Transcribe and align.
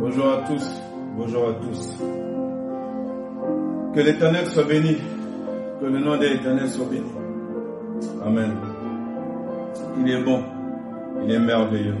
Bonjour 0.00 0.30
à 0.30 0.42
tous. 0.46 0.80
Bonjour 1.16 1.48
à 1.48 1.54
tous. 1.54 1.98
Que 3.94 4.00
l'Éternel 4.00 4.46
soit 4.46 4.62
béni. 4.62 4.96
Que 5.80 5.86
le 5.86 5.98
nom 5.98 6.16
de 6.16 6.24
l'Éternel 6.24 6.70
soit 6.70 6.86
béni. 6.86 7.10
Amen. 8.24 8.56
Il 9.98 10.08
est 10.08 10.22
bon. 10.22 10.44
Il 11.24 11.32
est 11.32 11.40
merveilleux. 11.40 11.96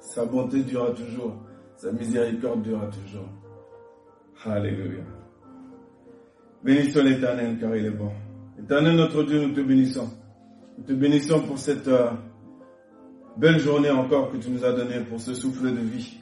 Sa 0.00 0.26
bonté 0.26 0.64
durera 0.64 0.90
toujours. 0.90 1.34
Sa 1.76 1.92
miséricorde 1.92 2.60
durera 2.60 2.88
toujours. 2.88 3.28
Alléluia. 4.44 5.02
Bénissons 6.62 7.04
l'Éternel 7.04 7.56
car 7.58 7.74
il 7.74 7.86
est 7.86 7.90
bon. 7.90 8.10
Éternel 8.58 8.96
notre 8.96 9.22
Dieu, 9.22 9.46
nous 9.46 9.54
te 9.54 9.62
bénissons. 9.62 10.10
Nous 10.76 10.84
te 10.84 10.92
bénissons 10.92 11.40
pour 11.40 11.56
cette 11.58 11.88
euh, 11.88 12.10
belle 13.36 13.58
journée 13.58 13.90
encore 13.90 14.30
que 14.30 14.38
tu 14.38 14.50
nous 14.50 14.64
as 14.64 14.72
donnée, 14.72 15.00
pour 15.08 15.20
ce 15.20 15.34
souffle 15.34 15.70
de 15.70 15.80
vie. 15.80 16.16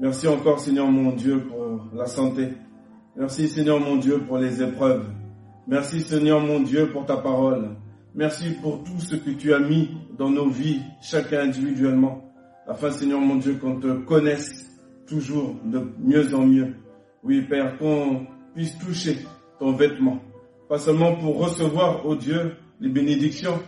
Merci 0.00 0.28
encore 0.28 0.60
Seigneur 0.60 0.86
mon 0.86 1.12
Dieu 1.12 1.40
pour 1.40 1.80
la 1.92 2.06
santé. 2.06 2.50
Merci 3.16 3.48
Seigneur 3.48 3.80
mon 3.80 3.96
Dieu 3.96 4.20
pour 4.26 4.38
les 4.38 4.62
épreuves. 4.62 5.06
Merci 5.66 6.00
Seigneur 6.00 6.40
mon 6.40 6.60
Dieu 6.60 6.90
pour 6.90 7.04
ta 7.04 7.16
parole. 7.16 7.70
Merci 8.14 8.50
pour 8.62 8.84
tout 8.84 9.00
ce 9.00 9.16
que 9.16 9.30
tu 9.30 9.52
as 9.52 9.58
mis 9.58 9.90
dans 10.16 10.30
nos 10.30 10.48
vies, 10.48 10.80
chacun 11.02 11.40
individuellement, 11.40 12.32
afin 12.66 12.90
Seigneur 12.90 13.20
mon 13.20 13.36
Dieu 13.36 13.54
qu'on 13.54 13.80
te 13.80 13.92
connaisse 14.04 14.66
toujours 15.06 15.56
de 15.64 15.82
mieux 15.98 16.34
en 16.34 16.46
mieux. 16.46 16.74
Oui 17.24 17.42
Père, 17.42 17.76
qu'on 17.78 18.26
puisse 18.54 18.78
toucher 18.78 19.18
ton 19.58 19.72
vêtement, 19.72 20.20
pas 20.68 20.78
seulement 20.78 21.16
pour 21.16 21.38
recevoir, 21.38 22.06
ô 22.06 22.14
Dieu, 22.14 22.52
les 22.80 22.88
bénédictions, 22.88 23.58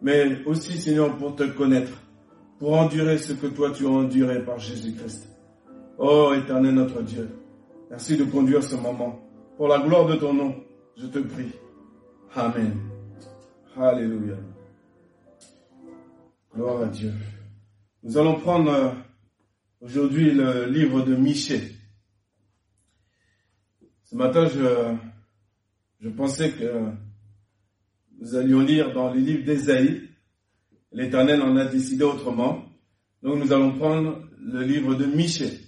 mais 0.00 0.42
aussi, 0.46 0.78
Seigneur, 0.78 1.16
pour 1.16 1.34
te 1.34 1.44
connaître, 1.44 1.92
pour 2.58 2.74
endurer 2.74 3.18
ce 3.18 3.32
que 3.32 3.46
toi 3.46 3.70
tu 3.70 3.86
as 3.86 3.90
enduré 3.90 4.44
par 4.44 4.58
Jésus-Christ. 4.58 5.28
Oh, 5.98 6.32
éternel 6.34 6.74
notre 6.74 7.02
Dieu, 7.02 7.28
merci 7.90 8.16
de 8.16 8.24
conduire 8.24 8.62
ce 8.62 8.76
moment. 8.76 9.20
Pour 9.56 9.68
la 9.68 9.78
gloire 9.78 10.06
de 10.06 10.16
ton 10.16 10.32
nom, 10.34 10.54
je 10.96 11.06
te 11.06 11.18
prie. 11.20 11.52
Amen. 12.34 12.76
Alléluia. 13.76 14.36
Gloire 16.54 16.82
à 16.82 16.86
Dieu. 16.86 17.12
Nous 18.02 18.18
allons 18.18 18.38
prendre 18.38 18.70
euh, 18.70 18.90
aujourd'hui 19.80 20.32
le 20.32 20.66
livre 20.66 21.02
de 21.02 21.16
Michée. 21.16 21.72
Ce 24.04 24.14
matin, 24.14 24.46
je, 24.46 26.08
pensais 26.10 26.52
que 26.52 26.90
nous 28.20 28.36
allions 28.36 28.60
lire 28.60 28.92
dans 28.92 29.12
les 29.12 29.20
livres 29.20 29.44
d'Ésaïe. 29.44 30.03
L'Éternel 30.94 31.42
en 31.42 31.56
a 31.56 31.64
décidé 31.64 32.04
autrement. 32.04 32.64
Donc 33.22 33.42
nous 33.42 33.52
allons 33.52 33.76
prendre 33.76 34.22
le 34.38 34.62
livre 34.62 34.94
de 34.94 35.04
Michée. 35.06 35.60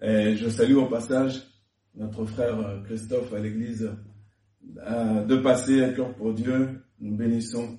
Et 0.00 0.36
je 0.36 0.48
salue 0.48 0.76
au 0.76 0.86
passage 0.86 1.42
notre 1.94 2.24
frère 2.24 2.82
Christophe 2.86 3.32
à 3.34 3.40
l'église 3.40 3.90
euh, 4.78 5.24
de 5.24 5.36
passer 5.36 5.84
un 5.84 5.92
cœur 5.92 6.14
pour 6.14 6.32
Dieu. 6.32 6.80
Nous 7.00 7.14
bénissons 7.14 7.78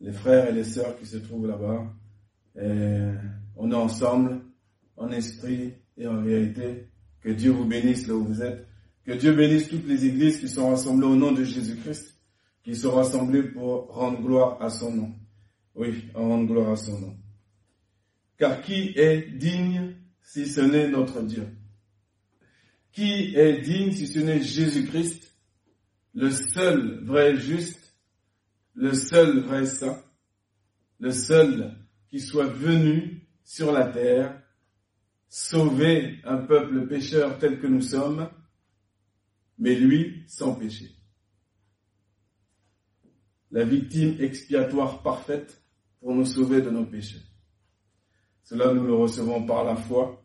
les 0.00 0.12
frères 0.12 0.48
et 0.48 0.52
les 0.52 0.64
sœurs 0.64 0.98
qui 0.98 1.06
se 1.06 1.16
trouvent 1.16 1.46
là-bas. 1.46 1.86
On 3.56 3.70
est 3.70 3.74
ensemble, 3.74 4.40
en 4.96 5.10
esprit 5.10 5.72
et 5.96 6.06
en 6.06 6.20
vérité. 6.20 6.88
Que 7.22 7.30
Dieu 7.30 7.50
vous 7.50 7.64
bénisse 7.64 8.06
là 8.08 8.14
où 8.14 8.24
vous 8.24 8.42
êtes. 8.42 8.66
Que 9.04 9.12
Dieu 9.12 9.32
bénisse 9.32 9.68
toutes 9.68 9.86
les 9.86 10.04
églises 10.04 10.38
qui 10.38 10.48
sont 10.48 10.68
rassemblées 10.68 11.06
au 11.06 11.16
nom 11.16 11.32
de 11.32 11.44
Jésus-Christ, 11.44 12.17
qui 12.68 12.76
sont 12.76 12.90
rassemblées 12.90 13.44
pour 13.44 13.86
rendre 13.94 14.20
gloire 14.20 14.60
à 14.60 14.68
son 14.68 14.94
nom. 14.94 15.14
Oui, 15.74 16.04
rendre 16.12 16.46
gloire 16.46 16.72
à 16.72 16.76
son 16.76 17.00
nom. 17.00 17.16
Car 18.36 18.60
qui 18.60 18.92
est 18.94 19.22
digne 19.38 19.96
si 20.20 20.46
ce 20.46 20.60
n'est 20.60 20.86
notre 20.86 21.22
Dieu? 21.22 21.48
Qui 22.92 23.34
est 23.34 23.62
digne 23.62 23.92
si 23.92 24.06
ce 24.06 24.18
n'est 24.18 24.42
Jésus-Christ, 24.42 25.34
le 26.12 26.30
seul 26.30 27.02
vrai 27.06 27.38
juste, 27.38 27.96
le 28.74 28.92
seul 28.92 29.38
vrai 29.38 29.64
saint, 29.64 30.02
le 31.00 31.10
seul 31.10 31.74
qui 32.10 32.20
soit 32.20 32.48
venu 32.48 33.26
sur 33.44 33.72
la 33.72 33.86
terre, 33.86 34.42
sauver 35.30 36.18
un 36.24 36.36
peuple 36.36 36.86
pécheur 36.86 37.38
tel 37.38 37.60
que 37.60 37.66
nous 37.66 37.80
sommes, 37.80 38.28
mais 39.56 39.74
lui 39.74 40.22
sans 40.26 40.54
péché? 40.54 40.97
La 43.50 43.64
victime 43.64 44.16
expiatoire 44.20 45.02
parfaite 45.02 45.62
pour 46.00 46.14
nous 46.14 46.24
sauver 46.24 46.60
de 46.60 46.70
nos 46.70 46.84
péchés. 46.84 47.22
Cela, 48.42 48.72
nous 48.72 48.84
le 48.84 48.94
recevons 48.94 49.44
par 49.44 49.64
la 49.64 49.76
foi 49.76 50.22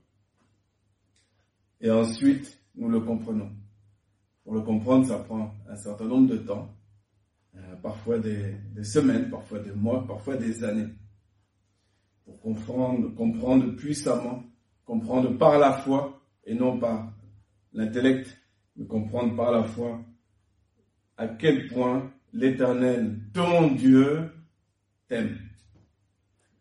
et 1.81 1.91
ensuite 1.91 2.61
nous 2.75 2.89
le 2.89 3.01
comprenons. 3.01 3.51
Pour 4.43 4.53
le 4.53 4.61
comprendre, 4.61 5.05
ça 5.05 5.19
prend 5.19 5.53
un 5.69 5.75
certain 5.75 6.05
nombre 6.05 6.29
de 6.29 6.37
temps, 6.37 6.73
euh, 7.55 7.75
parfois 7.77 8.19
des, 8.19 8.55
des, 8.73 8.83
semaines, 8.83 9.29
parfois 9.29 9.59
des 9.59 9.71
mois, 9.71 10.05
parfois 10.05 10.37
des 10.37 10.63
années, 10.63 10.89
pour 12.25 12.39
comprendre, 12.41 13.13
comprendre 13.15 13.75
puissamment, 13.75 14.43
comprendre 14.85 15.37
par 15.37 15.59
la 15.59 15.73
foi 15.73 16.21
et 16.45 16.53
non 16.53 16.79
par 16.79 17.13
l'intellect, 17.73 18.37
mais 18.75 18.85
comprendre 18.85 19.35
par 19.35 19.51
la 19.51 19.63
foi 19.63 20.01
à 21.17 21.27
quel 21.27 21.67
point 21.67 22.12
l'Éternel, 22.33 23.19
ton 23.33 23.71
Dieu, 23.71 24.31
t'aime. 25.07 25.37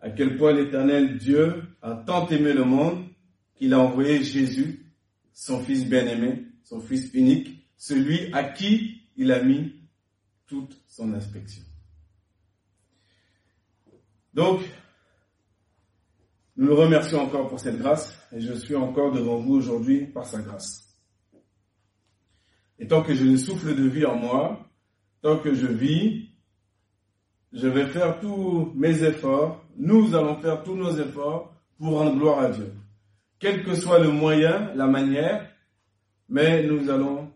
À 0.00 0.10
quel 0.10 0.36
point 0.36 0.52
l'Éternel 0.52 1.18
Dieu 1.18 1.62
a 1.80 1.94
tant 1.94 2.28
aimé 2.28 2.52
le 2.52 2.64
monde 2.64 3.06
qu'il 3.54 3.72
a 3.72 3.78
envoyé 3.78 4.22
Jésus, 4.22 4.86
son 5.32 5.60
Fils 5.60 5.88
bien-aimé, 5.88 6.46
son 6.62 6.80
Fils 6.80 7.10
unique, 7.14 7.66
celui 7.76 8.32
à 8.32 8.44
qui 8.44 9.02
il 9.16 9.32
a 9.32 9.42
mis 9.42 9.74
toute 10.46 10.76
son 10.86 11.12
inspection. 11.14 11.62
Donc, 14.34 14.60
nous 16.56 16.66
le 16.66 16.74
remercions 16.74 17.22
encore 17.22 17.48
pour 17.48 17.60
cette 17.60 17.78
grâce 17.78 18.18
et 18.32 18.40
je 18.40 18.52
suis 18.52 18.74
encore 18.76 19.12
devant 19.12 19.38
vous 19.38 19.54
aujourd'hui 19.54 20.06
par 20.06 20.26
sa 20.26 20.40
grâce. 20.40 20.96
Et 22.78 22.86
tant 22.86 23.02
que 23.02 23.14
j'ai 23.14 23.24
le 23.24 23.36
souffle 23.36 23.74
de 23.74 23.88
vie 23.88 24.04
en 24.04 24.16
moi, 24.16 24.71
tant 25.22 25.38
que 25.38 25.54
je 25.54 25.66
vis, 25.66 26.28
je 27.52 27.68
vais 27.68 27.86
faire 27.86 28.18
tous 28.20 28.72
mes 28.74 29.02
efforts, 29.04 29.64
nous 29.76 30.14
allons 30.14 30.36
faire 30.36 30.62
tous 30.62 30.74
nos 30.74 30.96
efforts 30.98 31.54
pour 31.78 31.98
rendre 31.98 32.18
gloire 32.18 32.40
à 32.40 32.50
Dieu. 32.50 32.72
Quel 33.38 33.64
que 33.64 33.74
soit 33.74 33.98
le 33.98 34.10
moyen, 34.10 34.72
la 34.74 34.86
manière, 34.86 35.48
mais 36.28 36.66
nous 36.66 36.90
allons 36.90 37.32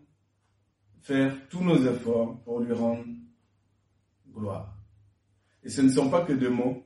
faire 1.01 1.33
tous 1.49 1.63
nos 1.63 1.77
efforts 1.85 2.41
pour 2.43 2.59
lui 2.59 2.73
rendre 2.73 3.05
gloire. 4.33 4.73
Et 5.63 5.69
ce 5.69 5.81
ne 5.81 5.89
sont 5.89 6.09
pas 6.09 6.21
que 6.21 6.33
deux 6.33 6.49
mots. 6.49 6.83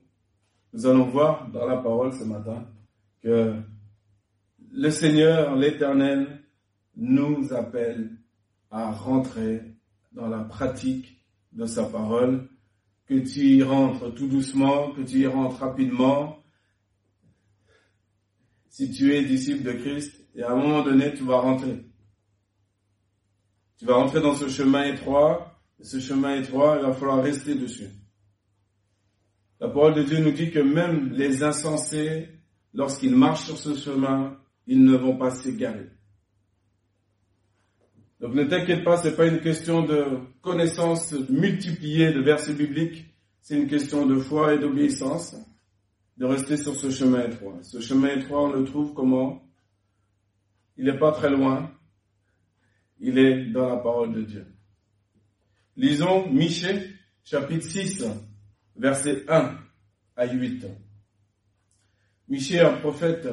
Nous 0.73 0.85
allons 0.85 1.05
voir 1.05 1.49
dans 1.49 1.65
la 1.65 1.77
parole 1.77 2.13
ce 2.13 2.23
matin 2.23 2.67
que 3.21 3.55
le 4.71 4.89
Seigneur, 4.89 5.55
l'Éternel, 5.55 6.41
nous 6.95 7.53
appelle 7.53 8.11
à 8.69 8.91
rentrer 8.91 9.70
dans 10.11 10.27
la 10.27 10.43
pratique 10.43 11.25
de 11.51 11.65
sa 11.65 11.85
parole, 11.85 12.49
que 13.05 13.15
tu 13.15 13.39
y 13.41 13.63
rentres 13.63 14.13
tout 14.13 14.27
doucement, 14.27 14.91
que 14.91 15.01
tu 15.01 15.19
y 15.19 15.27
rentres 15.27 15.59
rapidement. 15.59 16.37
Si 18.69 18.91
tu 18.91 19.13
es 19.13 19.25
disciple 19.25 19.63
de 19.63 19.73
Christ, 19.73 20.15
et 20.33 20.43
à 20.43 20.51
un 20.51 20.55
moment 20.55 20.81
donné, 20.81 21.13
tu 21.13 21.23
vas 21.23 21.39
rentrer. 21.39 21.85
Tu 23.77 23.85
vas 23.85 23.95
rentrer 23.95 24.21
dans 24.21 24.35
ce 24.35 24.47
chemin 24.47 24.83
étroit, 24.83 25.61
et 25.79 25.83
ce 25.83 25.99
chemin 25.99 26.35
étroit, 26.35 26.77
il 26.79 26.85
va 26.85 26.93
falloir 26.93 27.21
rester 27.21 27.55
dessus. 27.55 27.89
La 29.59 29.67
parole 29.67 29.93
de 29.93 30.03
Dieu 30.03 30.19
nous 30.19 30.31
dit 30.31 30.51
que 30.51 30.59
même 30.59 31.11
les 31.11 31.43
insensés, 31.43 32.29
lorsqu'ils 32.73 33.15
marchent 33.15 33.45
sur 33.45 33.57
ce 33.57 33.75
chemin, 33.75 34.37
ils 34.67 34.83
ne 34.83 34.95
vont 34.95 35.17
pas 35.17 35.31
s'égarer. 35.31 35.89
Donc 38.21 38.35
ne 38.35 38.43
t'inquiète 38.43 38.83
pas, 38.83 38.97
c'est 38.97 39.15
pas 39.15 39.25
une 39.25 39.41
question 39.41 39.81
de 39.81 40.19
connaissance 40.41 41.11
multipliée 41.27 42.13
de 42.13 42.21
versets 42.21 42.53
bibliques, 42.53 43.07
c'est 43.41 43.57
une 43.57 43.67
question 43.67 44.05
de 44.05 44.15
foi 44.19 44.53
et 44.53 44.59
d'obéissance, 44.59 45.35
de 46.17 46.25
rester 46.25 46.55
sur 46.55 46.75
ce 46.75 46.91
chemin 46.91 47.25
étroit. 47.25 47.57
Ce 47.63 47.81
chemin 47.81 48.09
étroit, 48.09 48.43
on 48.43 48.53
le 48.53 48.63
trouve 48.63 48.93
comment? 48.93 49.41
Il 50.77 50.85
n'est 50.85 50.99
pas 50.99 51.11
très 51.13 51.31
loin, 51.31 51.71
il 52.99 53.17
est 53.17 53.45
dans 53.45 53.69
la 53.69 53.77
parole 53.77 54.13
de 54.13 54.21
Dieu. 54.21 54.45
Lisons 55.75 56.29
Michée, 56.29 56.91
chapitre 57.23 57.65
6, 57.65 58.05
verset 58.75 59.25
1 59.29 59.57
à 60.15 60.27
8. 60.27 60.67
Michée, 62.29 62.59
un 62.59 62.73
prophète 62.73 63.27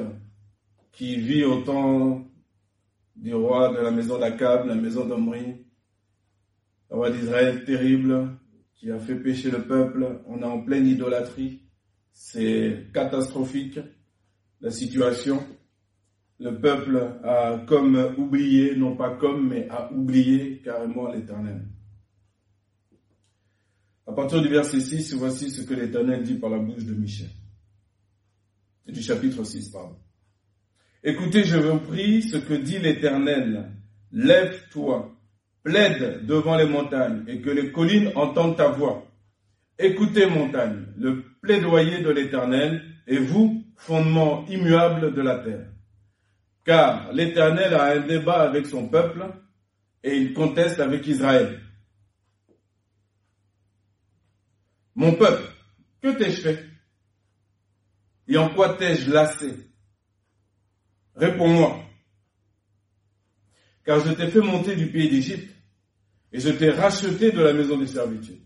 qui 0.91 1.17
vit 1.17 1.43
au 1.43 1.61
temps 1.61 2.28
du 3.19 3.33
roi 3.33 3.73
de 3.73 3.79
la 3.79 3.91
maison 3.91 4.17
d'Akab, 4.17 4.65
la 4.65 4.75
maison 4.75 5.05
d'Omri, 5.05 5.65
le 6.89 6.95
roi 6.95 7.11
d'Israël 7.11 7.65
terrible, 7.65 8.37
qui 8.75 8.89
a 8.91 8.99
fait 8.99 9.15
pécher 9.15 9.51
le 9.51 9.63
peuple. 9.63 10.21
On 10.27 10.39
est 10.39 10.45
en 10.45 10.61
pleine 10.61 10.87
idolâtrie. 10.87 11.61
C'est 12.13 12.87
catastrophique. 12.93 13.79
la 14.61 14.71
situation. 14.71 15.41
Le 16.39 16.59
peuple 16.59 17.19
a 17.23 17.63
comme 17.67 17.95
oublié, 18.17 18.75
non 18.75 18.95
pas 18.95 19.15
comme, 19.15 19.49
mais 19.49 19.67
a 19.69 19.91
oublié 19.91 20.61
carrément 20.61 21.11
l'Éternel. 21.11 21.67
À 24.07 24.13
partir 24.13 24.41
du 24.41 24.47
verset 24.47 24.79
6, 24.79 25.13
voici 25.15 25.51
ce 25.51 25.61
que 25.61 25.73
l'Éternel 25.73 26.23
dit 26.23 26.35
par 26.35 26.49
la 26.49 26.59
bouche 26.59 26.85
de 26.85 26.93
Michel. 26.93 27.29
Du 28.87 29.01
chapitre 29.01 29.43
6, 29.43 29.69
pardon. 29.69 29.97
Écoutez, 31.01 31.45
je 31.45 31.57
vous 31.57 31.79
prie 31.79 32.23
ce 32.23 32.35
que 32.35 32.53
dit 32.53 32.77
l'Éternel. 32.77 33.71
Lève-toi, 34.11 35.15
plaide 35.63 36.25
devant 36.25 36.57
les 36.57 36.65
montagnes 36.65 37.23
et 37.27 37.39
que 37.41 37.49
les 37.49 37.71
collines 37.71 38.11
entendent 38.15 38.57
ta 38.57 38.67
voix. 38.67 39.07
Écoutez, 39.77 40.25
montagne, 40.25 40.87
le 40.97 41.23
plaidoyer 41.41 42.01
de 42.01 42.09
l'Éternel 42.09 42.83
et 43.07 43.17
vous, 43.17 43.63
fondement 43.77 44.45
immuable 44.47 45.13
de 45.13 45.21
la 45.21 45.37
terre. 45.37 45.67
Car 46.65 47.13
l'Éternel 47.13 47.73
a 47.73 47.93
un 47.93 48.01
débat 48.01 48.41
avec 48.41 48.65
son 48.65 48.89
peuple 48.89 49.25
et 50.03 50.17
il 50.17 50.33
conteste 50.33 50.81
avec 50.81 51.07
Israël. 51.07 51.61
Mon 54.95 55.13
peuple, 55.13 55.47
que 56.01 56.09
t'ai-je 56.17 56.41
fait? 56.41 56.65
Et 58.27 58.37
en 58.37 58.49
quoi 58.49 58.75
t'ai-je 58.75 59.09
lassé? 59.09 59.68
Réponds-moi. 61.19 61.83
Car 63.83 63.99
je 64.05 64.13
t'ai 64.13 64.27
fait 64.27 64.39
monter 64.39 64.75
du 64.77 64.87
pays 64.87 65.09
d'Égypte 65.09 65.53
et 66.31 66.39
je 66.39 66.49
t'ai 66.49 66.69
racheté 66.69 67.31
de 67.31 67.41
la 67.41 67.51
maison 67.51 67.77
de 67.77 67.85
servitude. 67.85 68.39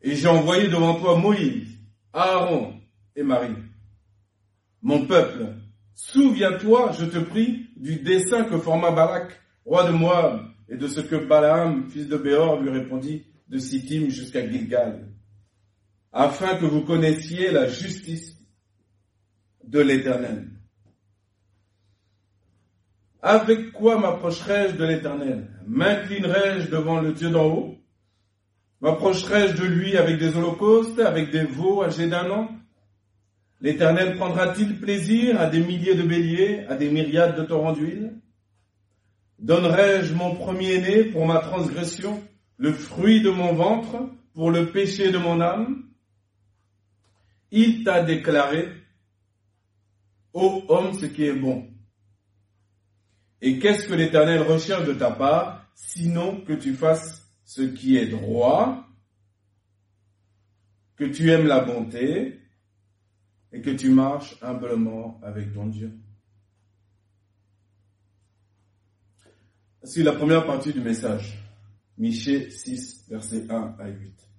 Et 0.00 0.14
j'ai 0.14 0.28
envoyé 0.28 0.68
devant 0.68 0.94
toi 0.94 1.18
Moïse, 1.18 1.76
Aaron 2.12 2.80
et 3.16 3.24
Marie. 3.24 3.56
Mon 4.80 5.06
peuple, 5.06 5.56
souviens-toi, 5.94 6.92
je 6.98 7.06
te 7.06 7.18
prie, 7.18 7.66
du 7.76 7.96
dessein 7.96 8.44
que 8.44 8.58
forma 8.58 8.92
Balak, 8.92 9.40
roi 9.64 9.90
de 9.90 9.92
Moab, 9.92 10.42
et 10.68 10.76
de 10.76 10.86
ce 10.86 11.00
que 11.00 11.16
Balaam, 11.16 11.90
fils 11.90 12.06
de 12.06 12.16
Béor, 12.16 12.60
lui 12.60 12.70
répondit 12.70 13.26
de 13.48 13.58
Sittim 13.58 14.08
jusqu'à 14.08 14.48
Gilgal, 14.48 15.08
afin 16.12 16.56
que 16.56 16.64
vous 16.64 16.82
connaissiez 16.82 17.50
la 17.50 17.66
justice 17.66 18.36
de 19.64 19.80
l'Éternel. 19.80 20.59
Avec 23.22 23.72
quoi 23.72 23.98
m'approcherai-je 23.98 24.76
de 24.76 24.84
l'Éternel? 24.84 25.48
M'inclinerai-je 25.66 26.70
devant 26.70 27.00
le 27.00 27.12
Dieu 27.12 27.30
d'en 27.30 27.46
haut? 27.46 27.78
M'approcherai-je 28.80 29.60
de 29.60 29.66
lui 29.66 29.98
avec 29.98 30.18
des 30.18 30.36
holocaustes, 30.36 30.98
avec 31.00 31.30
des 31.30 31.44
veaux 31.44 31.82
âgés 31.82 32.08
d'un 32.08 32.30
an? 32.30 32.48
L'Éternel 33.60 34.16
prendra-t-il 34.16 34.80
plaisir 34.80 35.38
à 35.38 35.48
des 35.48 35.60
milliers 35.60 35.94
de 35.94 36.02
béliers, 36.02 36.64
à 36.66 36.76
des 36.76 36.90
myriades 36.90 37.36
de 37.36 37.44
torrents 37.44 37.74
d'huile? 37.74 38.14
Donnerai-je 39.38 40.14
mon 40.14 40.34
premier-né 40.34 41.04
pour 41.04 41.26
ma 41.26 41.40
transgression, 41.40 42.22
le 42.56 42.72
fruit 42.72 43.20
de 43.20 43.30
mon 43.30 43.52
ventre, 43.52 43.96
pour 44.32 44.50
le 44.50 44.70
péché 44.70 45.10
de 45.10 45.18
mon 45.18 45.42
âme? 45.42 45.84
Il 47.50 47.84
t'a 47.84 48.02
déclaré, 48.02 48.68
ô 50.32 50.62
homme, 50.68 50.94
ce 50.94 51.04
qui 51.04 51.24
est 51.24 51.34
bon. 51.34 51.69
Et 53.42 53.58
qu'est-ce 53.58 53.88
que 53.88 53.94
l'Éternel 53.94 54.42
recherche 54.42 54.84
de 54.86 54.92
ta 54.92 55.10
part, 55.10 55.70
sinon 55.74 56.42
que 56.42 56.52
tu 56.52 56.74
fasses 56.74 57.26
ce 57.44 57.62
qui 57.62 57.96
est 57.96 58.06
droit, 58.06 58.86
que 60.96 61.04
tu 61.04 61.30
aimes 61.30 61.46
la 61.46 61.60
bonté 61.60 62.40
et 63.52 63.60
que 63.60 63.70
tu 63.70 63.90
marches 63.90 64.36
humblement 64.42 65.18
avec 65.22 65.52
ton 65.52 65.66
Dieu? 65.66 65.98
C'est 69.82 70.02
la 70.02 70.12
première 70.12 70.46
partie 70.46 70.74
du 70.74 70.80
message. 70.80 71.38
Michée 71.96 72.50
6, 72.50 73.06
verset 73.08 73.46
1 73.50 73.76
à 73.78 73.88
8. 73.88 74.30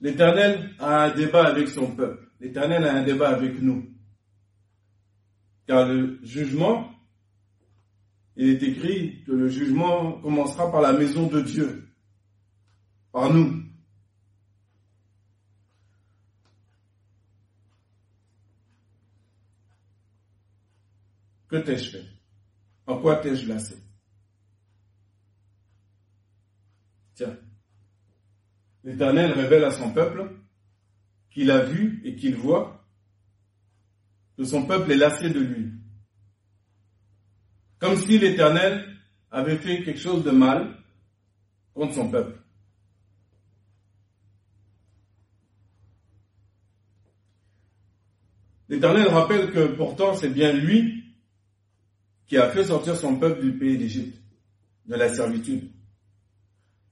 L'Éternel 0.00 0.74
a 0.78 1.04
un 1.04 1.14
débat 1.14 1.46
avec 1.46 1.68
son 1.68 1.94
peuple. 1.94 2.28
L'Éternel 2.38 2.84
a 2.84 2.94
un 2.94 3.02
débat 3.02 3.30
avec 3.30 3.60
nous. 3.60 3.93
Car 5.66 5.88
le 5.88 6.18
jugement, 6.22 6.94
il 8.36 8.48
est 8.48 8.62
écrit 8.62 9.22
que 9.24 9.32
le 9.32 9.48
jugement 9.48 10.20
commencera 10.20 10.70
par 10.70 10.80
la 10.80 10.92
maison 10.92 11.26
de 11.26 11.40
Dieu, 11.40 11.88
par 13.12 13.32
nous. 13.32 13.62
Que 21.48 21.56
t'ai-je 21.56 21.90
fait? 21.92 22.04
En 22.86 23.00
quoi 23.00 23.16
t'ai-je 23.16 23.48
lassé? 23.48 23.76
Tiens, 27.14 27.38
l'Éternel 28.82 29.32
révèle 29.32 29.64
à 29.64 29.70
son 29.70 29.92
peuple 29.92 30.36
qu'il 31.30 31.50
a 31.50 31.64
vu 31.64 32.02
et 32.04 32.16
qu'il 32.16 32.34
voit 32.34 32.73
que 34.36 34.44
son 34.44 34.66
peuple 34.66 34.92
est 34.92 34.96
lassé 34.96 35.30
de 35.30 35.40
lui. 35.40 35.72
Comme 37.78 37.96
si 37.96 38.18
l'Éternel 38.18 38.84
avait 39.30 39.56
fait 39.56 39.82
quelque 39.82 40.00
chose 40.00 40.24
de 40.24 40.30
mal 40.30 40.76
contre 41.74 41.94
son 41.94 42.10
peuple. 42.10 42.40
L'Éternel 48.68 49.08
rappelle 49.08 49.52
que 49.52 49.66
pourtant 49.66 50.14
c'est 50.14 50.30
bien 50.30 50.52
lui 50.52 51.04
qui 52.26 52.36
a 52.38 52.50
fait 52.50 52.64
sortir 52.64 52.96
son 52.96 53.16
peuple 53.16 53.42
du 53.42 53.52
pays 53.58 53.76
d'Égypte, 53.76 54.20
de 54.86 54.94
la 54.94 55.12
servitude. 55.12 55.70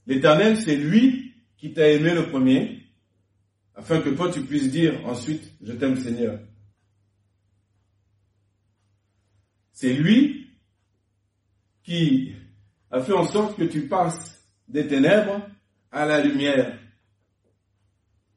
L'Éternel, 0.06 0.58
c'est 0.58 0.76
lui 0.76 1.34
qui 1.56 1.72
t'a 1.72 1.88
aimé 1.88 2.12
le 2.12 2.28
premier, 2.28 2.82
afin 3.74 4.00
que 4.00 4.10
toi 4.10 4.30
tu 4.30 4.42
puisses 4.42 4.70
dire 4.70 5.04
ensuite, 5.06 5.54
je 5.62 5.72
t'aime 5.72 5.96
Seigneur. 5.96 6.38
C'est 9.82 9.94
lui 9.94 10.46
qui 11.82 12.32
a 12.92 13.00
fait 13.00 13.14
en 13.14 13.26
sorte 13.26 13.56
que 13.56 13.64
tu 13.64 13.88
passes 13.88 14.40
des 14.68 14.86
ténèbres 14.86 15.44
à 15.90 16.06
la 16.06 16.20
lumière. 16.20 16.78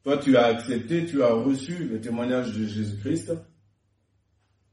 Toi, 0.03 0.17
tu 0.17 0.35
as 0.37 0.45
accepté, 0.45 1.05
tu 1.05 1.21
as 1.21 1.31
reçu 1.31 1.85
le 1.85 2.01
témoignage 2.01 2.51
de 2.51 2.65
Jésus-Christ, 2.65 3.33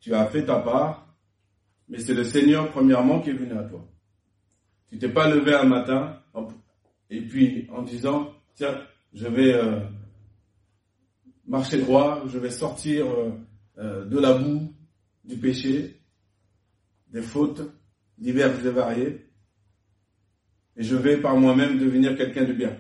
tu 0.01 0.15
as 0.15 0.25
fait 0.29 0.47
ta 0.47 0.61
part, 0.61 1.15
mais 1.91 1.99
c'est 1.99 2.15
le 2.15 2.25
Seigneur 2.25 2.71
premièrement 2.71 3.21
qui 3.21 3.29
est 3.29 3.35
venu 3.35 3.53
à 3.53 3.65
toi. 3.65 3.87
Tu 4.89 4.97
t'es 4.97 5.11
pas 5.11 5.29
levé 5.29 5.53
un 5.53 5.67
matin 5.67 6.23
et 7.11 7.21
puis 7.21 7.69
en 7.71 7.83
disant, 7.83 8.33
tiens, 8.55 8.81
je 9.13 9.29
vais 9.29 9.53
euh, 9.53 9.79
marcher 11.47 11.83
droit, 11.83 12.23
je 12.29 12.39
vais 12.39 12.51
sortir 12.51 13.11
euh, 13.11 13.31
euh, 13.77 14.05
de 14.07 14.19
la 14.19 14.33
boue, 14.33 14.73
du 15.23 15.37
péché, 15.37 15.99
des 17.13 17.23
fautes 17.23 17.63
diverses 18.19 18.65
et 18.65 18.71
variées, 18.71 19.29
et 20.77 20.83
je 20.83 20.97
vais 20.97 21.21
par 21.21 21.37
moi-même 21.37 21.79
devenir 21.79 22.17
quelqu'un 22.17 22.45
de 22.45 22.53
bien. 22.53 22.77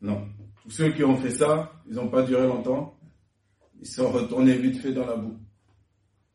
Non. 0.00 0.28
Tous 0.62 0.70
ceux 0.70 0.92
qui 0.92 1.04
ont 1.04 1.16
fait 1.16 1.30
ça, 1.30 1.72
ils 1.86 1.94
n'ont 1.94 2.08
pas 2.08 2.22
duré 2.22 2.46
longtemps. 2.46 2.98
Ils 3.80 3.86
sont 3.86 4.10
retournés 4.10 4.56
vite 4.56 4.78
fait 4.78 4.92
dans 4.92 5.06
la 5.06 5.16
boue. 5.16 5.38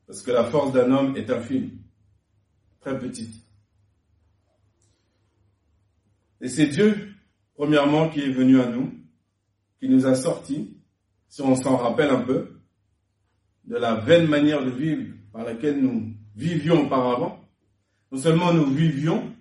Parce 0.05 0.21
que 0.21 0.31
la 0.31 0.43
force 0.43 0.71
d'un 0.71 0.91
homme 0.91 1.15
est 1.15 1.29
infime, 1.31 1.71
très 2.79 2.97
petite. 2.97 3.43
Et 6.41 6.47
c'est 6.47 6.67
Dieu, 6.67 7.13
premièrement, 7.55 8.09
qui 8.09 8.21
est 8.21 8.31
venu 8.31 8.59
à 8.61 8.69
nous, 8.69 8.93
qui 9.79 9.89
nous 9.89 10.05
a 10.05 10.15
sortis, 10.15 10.77
si 11.27 11.41
on 11.41 11.55
s'en 11.55 11.77
rappelle 11.77 12.09
un 12.09 12.21
peu, 12.21 12.58
de 13.69 13.77
la 13.77 13.95
vaine 13.95 14.27
manière 14.27 14.65
de 14.65 14.71
vivre 14.71 15.13
par 15.31 15.43
laquelle 15.45 15.79
nous 15.79 16.15
vivions 16.35 16.85
auparavant. 16.85 17.39
Non 18.11 18.17
seulement 18.17 18.51
nous 18.51 18.65
vivions, 18.65 19.35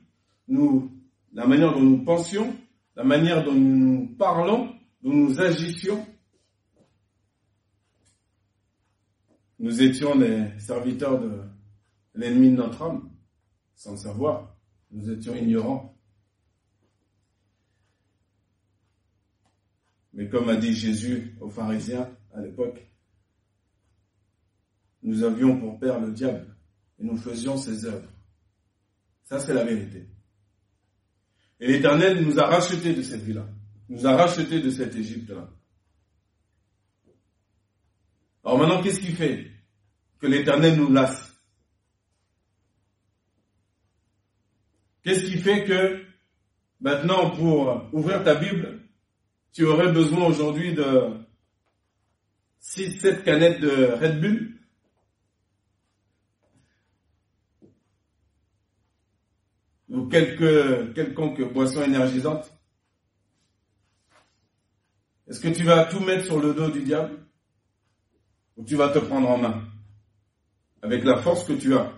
nous, 0.46 0.92
la 1.32 1.46
manière 1.46 1.72
dont 1.72 1.80
nous 1.80 2.04
pensions, 2.04 2.54
la 2.94 3.04
manière 3.04 3.42
dont 3.42 3.54
nous 3.54 4.14
parlons, 4.18 4.74
dont 5.02 5.14
nous 5.14 5.40
agissions, 5.40 6.06
nous 9.58 9.82
étions 9.82 10.16
les 10.18 10.58
serviteurs 10.58 11.18
de 11.18 11.40
l'ennemi 12.14 12.50
de 12.50 12.56
notre 12.56 12.82
âme, 12.82 13.10
sans 13.74 13.92
le 13.92 13.96
savoir. 13.96 14.54
Nous 14.90 15.10
étions 15.10 15.34
ignorants. 15.34 15.96
Mais 20.12 20.28
comme 20.28 20.50
a 20.50 20.56
dit 20.56 20.74
Jésus 20.74 21.34
aux 21.40 21.48
pharisiens 21.48 22.10
à 22.34 22.40
l'époque, 22.40 22.87
nous 25.08 25.24
avions 25.24 25.58
pour 25.58 25.78
père 25.78 25.98
le 25.98 26.12
diable 26.12 26.54
et 26.98 27.04
nous 27.04 27.16
faisions 27.16 27.56
ses 27.56 27.86
œuvres. 27.86 28.12
Ça, 29.24 29.40
c'est 29.40 29.54
la 29.54 29.64
vérité. 29.64 30.06
Et 31.60 31.66
l'Éternel 31.66 32.22
nous 32.22 32.38
a 32.38 32.44
rachetés 32.44 32.92
de 32.92 33.00
cette 33.00 33.22
vie-là, 33.22 33.48
nous 33.88 34.06
a 34.06 34.14
rachetés 34.14 34.60
de 34.60 34.68
cette 34.68 34.94
Égypte-là. 34.94 35.48
Alors 38.44 38.58
maintenant, 38.58 38.82
qu'est-ce 38.82 39.00
qui 39.00 39.12
fait 39.12 39.50
que 40.18 40.26
l'Éternel 40.26 40.76
nous 40.76 40.92
lasse? 40.92 41.34
Qu'est-ce 45.02 45.24
qui 45.24 45.38
fait 45.38 45.64
que 45.64 46.04
maintenant, 46.80 47.30
pour 47.30 47.88
ouvrir 47.94 48.22
ta 48.24 48.34
Bible, 48.34 48.82
tu 49.54 49.64
aurais 49.64 49.90
besoin 49.90 50.26
aujourd'hui 50.26 50.74
de 50.74 51.14
6-7 52.60 53.22
canettes 53.22 53.62
de 53.62 53.94
Red 53.98 54.20
Bull? 54.20 54.57
Ou 59.88 60.06
quelques, 60.06 60.94
quelconque 60.94 61.52
boisson 61.52 61.82
énergisante 61.82 62.52
Est-ce 65.28 65.40
que 65.40 65.48
tu 65.48 65.64
vas 65.64 65.84
tout 65.84 66.00
mettre 66.00 66.24
sur 66.24 66.40
le 66.40 66.54
dos 66.54 66.70
du 66.70 66.82
diable? 66.82 67.18
Ou 68.56 68.64
tu 68.64 68.76
vas 68.76 68.88
te 68.88 68.98
prendre 68.98 69.28
en 69.28 69.38
main? 69.38 69.62
Avec 70.82 71.04
la 71.04 71.18
force 71.18 71.44
que 71.44 71.52
tu 71.52 71.74
as. 71.74 71.92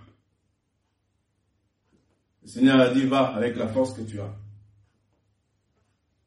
Le 2.42 2.48
Seigneur 2.48 2.80
a 2.80 2.88
dit, 2.88 3.06
va 3.06 3.34
avec 3.34 3.56
la 3.56 3.68
force 3.68 3.92
que 3.94 4.02
tu 4.02 4.20
as. 4.20 4.34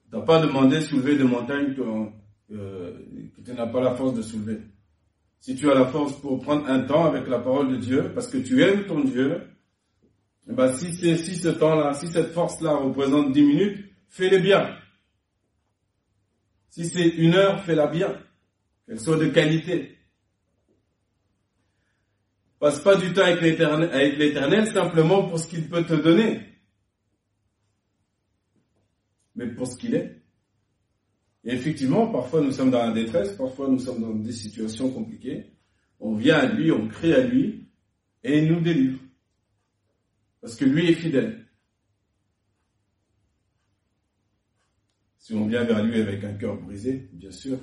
Tu 0.10 0.15
n'as 0.15 0.22
pas 0.22 0.41
demandé 0.41 0.77
de 0.77 0.82
soulever 0.82 1.17
des 1.17 1.24
montagnes 1.24 1.75
euh, 2.51 2.91
que 3.36 3.41
tu 3.41 3.53
n'as 3.53 3.67
pas 3.67 3.82
la 3.82 3.96
force 3.96 4.13
de 4.13 4.22
soulever. 4.22 4.62
Si 5.39 5.55
tu 5.55 5.70
as 5.70 5.74
la 5.74 5.88
force 5.88 6.13
pour 6.13 6.39
prendre 6.41 6.70
un 6.70 6.82
temps 6.82 7.05
avec 7.05 7.27
la 7.27 7.39
parole 7.39 7.72
de 7.72 7.77
Dieu, 7.77 8.12
parce 8.13 8.27
que 8.27 8.38
tu 8.38 8.63
aimes 8.63 8.86
ton 8.86 9.01
Dieu, 9.01 9.41
eh 10.50 10.53
ben, 10.53 10.73
si, 10.73 10.93
si 10.93 11.35
ce 11.35 11.50
temps-là, 11.50 11.93
si 11.93 12.07
cette 12.07 12.31
force-là 12.31 12.75
représente 12.75 13.31
10 13.31 13.43
minutes, 13.43 13.85
fais-les 14.09 14.39
bien. 14.39 14.77
Si 16.69 16.85
c'est 16.85 17.07
une 17.07 17.35
heure, 17.35 17.63
fais-la 17.63 17.88
bien. 17.88 18.19
Qu'elle 18.85 19.00
soit 19.00 19.17
de 19.17 19.27
qualité. 19.27 19.97
Passe 22.59 22.79
pas 22.79 22.95
du 22.95 23.13
temps 23.13 23.23
avec 23.23 23.41
l'éternel 23.41 24.67
simplement 24.67 25.27
pour 25.27 25.38
ce 25.38 25.47
qu'il 25.47 25.67
peut 25.69 25.83
te 25.83 25.93
donner. 25.93 26.41
Mais 29.35 29.47
pour 29.47 29.67
ce 29.67 29.77
qu'il 29.77 29.95
est. 29.95 30.23
Et 31.43 31.53
effectivement, 31.53 32.07
parfois 32.07 32.41
nous 32.41 32.51
sommes 32.51 32.71
dans 32.71 32.85
la 32.85 32.91
détresse, 32.91 33.33
parfois 33.33 33.67
nous 33.67 33.79
sommes 33.79 34.01
dans 34.01 34.15
des 34.15 34.31
situations 34.31 34.89
compliquées. 34.91 35.51
On 36.00 36.15
vient 36.15 36.38
à 36.38 36.45
lui, 36.45 36.71
on 36.71 36.88
crie 36.88 37.13
à 37.13 37.21
lui, 37.21 37.67
et 38.23 38.39
il 38.39 38.51
nous 38.51 38.62
délivre. 38.62 39.02
Parce 40.43 40.57
que 40.57 40.65
lui 40.65 40.89
est 40.89 40.95
fidèle. 40.95 41.47
Si 45.17 45.33
on 45.33 45.47
vient 45.47 45.63
vers 45.63 45.81
lui 45.81 46.01
avec 46.01 46.21
un 46.25 46.33
cœur 46.33 46.57
brisé, 46.57 47.07
bien 47.13 47.31
sûr. 47.31 47.57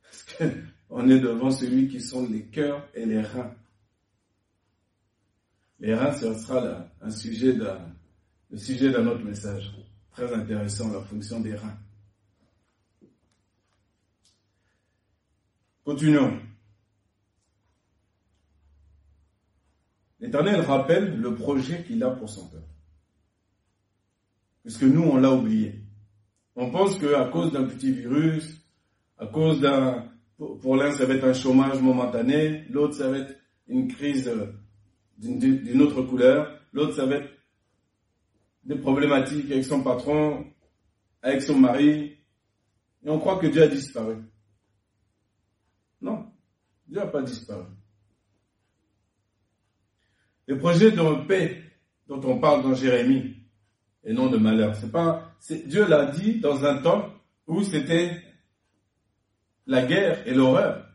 Parce 0.00 0.24
qu'on 0.24 1.10
est 1.10 1.20
devant 1.20 1.50
celui 1.50 1.88
qui 1.88 2.00
sont 2.00 2.26
les 2.30 2.46
cœurs 2.46 2.88
et 2.94 3.04
les 3.04 3.20
reins. 3.20 3.54
Les 5.80 5.94
reins, 5.94 6.14
ce 6.14 6.32
sera 6.32 6.88
un 7.02 7.10
sujet 7.10 7.52
le 7.52 8.56
sujet 8.56 8.90
d'un 8.90 9.06
autre 9.06 9.24
message. 9.24 9.70
Très 10.12 10.32
intéressant, 10.32 10.90
la 10.90 11.02
fonction 11.02 11.40
des 11.40 11.56
reins. 11.56 11.78
Continuons. 15.84 16.40
L'Éternel 20.20 20.60
rappelle 20.60 21.16
le 21.16 21.34
projet 21.34 21.84
qu'il 21.84 22.02
a 22.02 22.10
pour 22.10 22.28
son 22.28 22.48
peuple. 22.48 22.64
Parce 24.64 24.76
que 24.76 24.86
nous, 24.86 25.02
on 25.02 25.16
l'a 25.16 25.32
oublié. 25.32 25.80
On 26.56 26.70
pense 26.70 26.98
qu'à 26.98 27.24
cause 27.26 27.52
d'un 27.52 27.64
petit 27.64 27.92
virus, 27.92 28.66
à 29.16 29.26
cause 29.26 29.60
d'un, 29.60 30.10
pour 30.36 30.76
l'un, 30.76 30.90
ça 30.90 31.06
va 31.06 31.14
être 31.14 31.24
un 31.24 31.32
chômage 31.32 31.80
momentané, 31.80 32.64
l'autre, 32.70 32.94
ça 32.94 33.08
va 33.08 33.18
être 33.18 33.36
une 33.68 33.88
crise 33.88 34.30
d'une 35.16 35.82
autre 35.82 36.02
couleur, 36.02 36.60
l'autre, 36.72 36.94
ça 36.94 37.06
va 37.06 37.16
être 37.16 37.30
des 38.64 38.76
problématiques 38.76 39.50
avec 39.50 39.64
son 39.64 39.82
patron, 39.82 40.46
avec 41.22 41.42
son 41.42 41.58
mari, 41.58 42.18
et 43.04 43.10
on 43.10 43.18
croit 43.18 43.38
que 43.38 43.46
Dieu 43.46 43.62
a 43.62 43.68
disparu. 43.68 44.16
Non, 46.00 46.26
Dieu 46.86 46.98
n'a 46.98 47.06
pas 47.06 47.22
disparu. 47.22 47.64
Le 50.48 50.56
projet 50.56 50.90
de 50.90 51.26
paix 51.26 51.62
dont 52.06 52.22
on 52.24 52.40
parle 52.40 52.62
dans 52.62 52.74
Jérémie, 52.74 53.36
et 54.02 54.14
non 54.14 54.30
de 54.30 54.38
malheur, 54.38 54.74
c'est 54.74 54.90
pas, 54.90 55.34
Dieu 55.66 55.86
l'a 55.86 56.06
dit 56.06 56.40
dans 56.40 56.64
un 56.64 56.78
temps 56.80 57.12
où 57.46 57.62
c'était 57.62 58.22
la 59.66 59.84
guerre 59.84 60.26
et 60.26 60.32
l'horreur. 60.32 60.88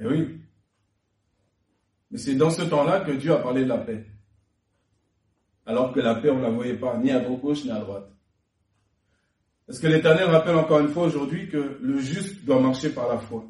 Eh 0.00 0.06
oui. 0.06 0.40
Mais 2.12 2.18
c'est 2.18 2.36
dans 2.36 2.50
ce 2.50 2.62
temps-là 2.62 3.00
que 3.00 3.10
Dieu 3.10 3.32
a 3.32 3.38
parlé 3.38 3.64
de 3.64 3.68
la 3.68 3.78
paix. 3.78 4.06
Alors 5.66 5.92
que 5.92 5.98
la 5.98 6.14
paix, 6.14 6.30
on 6.30 6.38
ne 6.38 6.42
la 6.42 6.50
voyait 6.50 6.78
pas, 6.78 6.96
ni 6.98 7.10
à 7.10 7.18
gauche, 7.18 7.64
ni 7.64 7.72
à 7.72 7.80
droite. 7.80 8.08
Est-ce 9.68 9.80
que 9.80 9.88
l'Éternel 9.88 10.30
rappelle 10.30 10.54
encore 10.54 10.78
une 10.78 10.88
fois 10.88 11.06
aujourd'hui 11.06 11.48
que 11.48 11.80
le 11.82 11.98
juste 11.98 12.44
doit 12.44 12.60
marcher 12.60 12.90
par 12.90 13.08
la 13.08 13.18
foi 13.18 13.44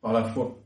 par 0.00 0.12
la 0.12 0.24
foi. 0.24 0.62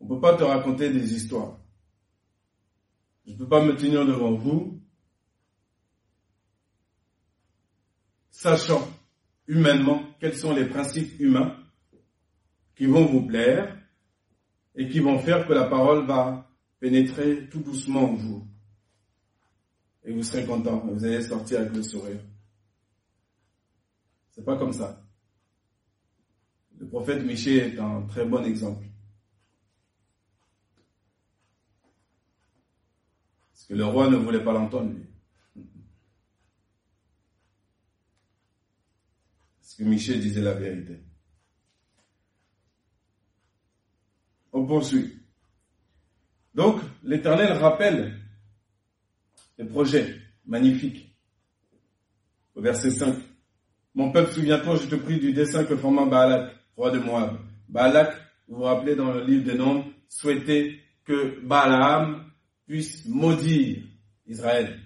On 0.00 0.04
ne 0.04 0.08
peut 0.08 0.20
pas 0.20 0.36
te 0.36 0.42
raconter 0.42 0.90
des 0.90 1.14
histoires. 1.14 1.58
Je 3.26 3.32
ne 3.32 3.38
peux 3.38 3.48
pas 3.48 3.64
me 3.64 3.74
tenir 3.74 4.04
devant 4.04 4.34
vous, 4.34 4.82
sachant 8.30 8.86
humainement 9.46 10.02
quels 10.20 10.36
sont 10.36 10.54
les 10.54 10.66
principes 10.66 11.18
humains 11.18 11.56
qui 12.74 12.86
vont 12.86 13.06
vous 13.06 13.26
plaire 13.26 13.78
et 14.74 14.88
qui 14.88 15.00
vont 15.00 15.18
faire 15.18 15.46
que 15.46 15.52
la 15.52 15.64
parole 15.64 16.06
va 16.06 16.50
pénétrer 16.80 17.48
tout 17.48 17.60
doucement 17.60 18.10
en 18.10 18.14
vous. 18.14 18.46
Et 20.04 20.12
vous 20.12 20.22
serez 20.22 20.44
content, 20.44 20.84
vous 20.86 21.04
allez 21.04 21.22
sortir 21.22 21.60
avec 21.60 21.72
le 21.72 21.82
sourire. 21.82 22.20
C'est 24.34 24.44
pas 24.44 24.56
comme 24.56 24.72
ça. 24.72 25.00
Le 26.80 26.88
prophète 26.88 27.24
Michée 27.24 27.74
est 27.74 27.78
un 27.78 28.02
très 28.02 28.24
bon 28.24 28.44
exemple. 28.44 28.84
Parce 33.52 33.66
que 33.66 33.74
le 33.74 33.84
roi 33.84 34.10
ne 34.10 34.16
voulait 34.16 34.42
pas 34.42 34.52
l'entendre, 34.52 34.92
lui. 34.92 35.06
Parce 39.60 39.76
que 39.76 39.84
Michée 39.84 40.18
disait 40.18 40.42
la 40.42 40.54
vérité. 40.54 41.00
On 44.52 44.66
poursuit. 44.66 45.16
Donc, 46.54 46.80
l'Éternel 47.04 47.52
rappelle 47.52 48.20
les 49.58 49.64
projets 49.64 50.20
magnifiques. 50.44 51.16
Au 52.56 52.60
verset 52.60 52.90
5. 52.90 53.33
Mon 53.94 54.10
peuple, 54.10 54.32
souviens-toi, 54.32 54.76
je 54.76 54.88
te 54.88 54.96
prie 54.96 55.20
du 55.20 55.32
dessin 55.32 55.64
que 55.64 55.76
forma 55.76 56.04
Baalak, 56.04 56.52
roi 56.76 56.90
de 56.90 56.98
Moab. 56.98 57.38
Baalak, 57.68 58.12
vous 58.48 58.56
vous 58.56 58.62
rappelez 58.62 58.96
dans 58.96 59.12
le 59.12 59.24
livre 59.24 59.44
des 59.44 59.56
Nombres, 59.56 59.84
souhaitait 60.08 60.80
que 61.04 61.40
Balaam 61.46 62.24
puisse 62.66 63.06
maudire 63.06 63.82
Israël. 64.26 64.80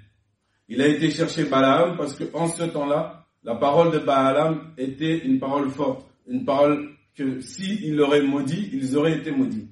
Il 0.69 0.83
a 0.83 0.89
été 0.89 1.11
chercher 1.11 1.45
Balaam 1.45 1.97
parce 1.97 2.15
que 2.15 2.25
en 2.35 2.49
ce 2.49 2.65
temps-là, 2.65 3.27
la 3.45 3.55
parole 3.55 3.93
de 3.93 3.99
Balaam 3.99 4.75
était 4.77 5.19
une 5.25 5.39
parole 5.39 5.71
forte, 5.71 6.07
une 6.27 6.45
parole 6.45 6.91
que 7.15 7.41
s'il 7.41 7.85
il 7.85 7.97
l'aurait 7.97 8.23
maudit, 8.23 8.69
ils 8.73 8.97
auraient 8.97 9.17
été 9.17 9.31
maudits. 9.31 9.71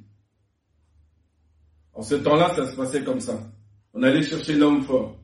En 1.92 2.02
ce 2.02 2.14
temps-là, 2.14 2.54
ça 2.54 2.66
se 2.66 2.74
passait 2.74 3.04
comme 3.04 3.20
ça. 3.20 3.38
On 3.92 4.02
allait 4.02 4.22
chercher 4.22 4.54
l'homme 4.54 4.82
fort. 4.82 5.18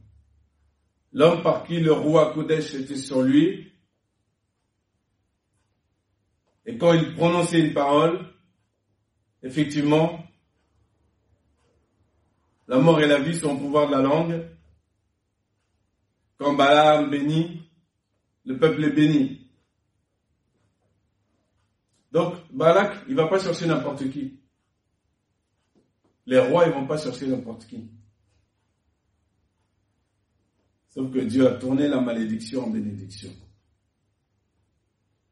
L'homme 1.12 1.42
par 1.42 1.64
qui 1.64 1.81
le 1.81 1.92
roi 1.92 2.33
Kodesh 2.35 2.75
était 2.75 2.97
sur 2.97 3.23
lui, 3.23 3.72
et 6.64 6.78
quand 6.78 6.92
il 6.92 7.14
prononçait 7.14 7.61
une 7.61 7.75
parole, 7.75 8.26
effectivement, 9.42 10.25
la 12.69 12.78
mort 12.78 13.00
et 13.00 13.09
la 13.09 13.19
vie 13.19 13.37
sont 13.37 13.50
au 13.50 13.59
pouvoir 13.59 13.88
de 13.88 13.92
la 13.92 14.02
langue. 14.02 14.49
Quand 16.38 16.54
Balaam 16.54 17.11
bénit, 17.11 17.69
le 18.45 18.59
peuple 18.59 18.85
est 18.85 18.92
béni. 18.92 19.42
Donc, 22.12 22.35
Balak, 22.52 23.04
il 23.09 23.14
va 23.14 23.26
pas 23.26 23.38
chercher 23.38 23.66
n'importe 23.66 24.11
qui. 24.11 24.38
Les 26.26 26.38
rois, 26.38 26.66
ils 26.66 26.73
vont 26.73 26.87
pas 26.87 26.99
chercher 26.99 27.26
n'importe 27.26 27.66
qui. 27.66 27.90
Sauf 30.90 31.11
que 31.11 31.21
Dieu 31.21 31.49
a 31.49 31.54
tourné 31.54 31.88
la 31.88 32.00
malédiction 32.00 32.66
en 32.66 32.71
bénédiction. 32.71 33.31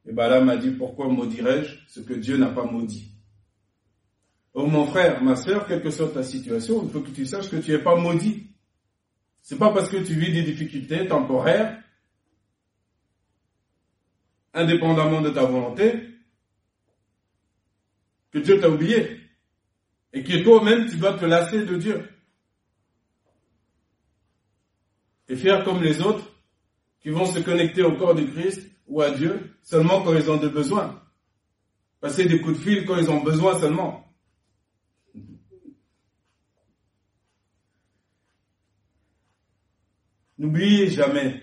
Et 0.07 0.13
Balaam 0.13 0.49
a 0.49 0.57
dit, 0.57 0.71
pourquoi 0.71 1.09
maudirais-je 1.09 1.77
ce 1.89 2.01
que 2.01 2.15
Dieu 2.15 2.37
n'a 2.37 2.49
pas 2.49 2.65
maudit? 2.65 3.11
Oh 4.55 4.67
mon 4.67 4.87
frère, 4.87 5.23
ma 5.23 5.37
soeur, 5.37 5.67
quelle 5.67 5.83
que 5.83 5.91
soit 5.91 6.09
ta 6.09 6.23
situation, 6.23 6.83
il 6.85 6.91
faut 6.91 7.01
que 7.01 7.11
tu 7.11 7.25
saches 7.25 7.49
que 7.49 7.57
tu 7.57 7.71
n'es 7.71 7.79
pas 7.79 7.97
maudit. 7.97 8.49
C'est 9.43 9.59
pas 9.59 9.73
parce 9.73 9.89
que 9.89 9.99
tu 9.99 10.15
vis 10.15 10.33
des 10.33 10.43
difficultés 10.43 11.07
temporaires, 11.07 11.83
indépendamment 14.53 15.21
de 15.21 15.31
ta 15.31 15.45
volonté, 15.45 16.09
que 18.33 18.39
Dieu 18.39 18.61
t'a 18.61 18.69
oublié. 18.69 19.21
Et 20.13 20.25
que 20.25 20.43
toi-même, 20.43 20.89
tu 20.89 20.97
dois 20.97 21.17
te 21.17 21.25
lasser 21.25 21.65
de 21.65 21.77
Dieu. 21.77 22.09
Et 25.29 25.37
faire 25.37 25.63
comme 25.63 25.83
les 25.83 26.01
autres, 26.01 26.27
qui 27.01 27.11
vont 27.11 27.27
se 27.27 27.39
connecter 27.39 27.83
au 27.83 27.97
corps 27.97 28.15
du 28.15 28.27
Christ 28.27 28.69
ou 28.91 29.01
à 29.01 29.11
Dieu 29.13 29.55
seulement 29.63 30.03
quand 30.03 30.15
ils 30.15 30.31
ont 30.31 30.37
des 30.37 30.51
besoins. 30.51 31.01
Passer 32.01 32.27
des 32.27 32.41
coups 32.41 32.59
de 32.59 32.63
fil 32.63 32.85
quand 32.85 32.97
ils 32.99 33.11
ont 33.11 33.23
besoin 33.23 33.59
seulement. 33.59 34.07
N'oubliez 40.37 40.89
jamais 40.89 41.43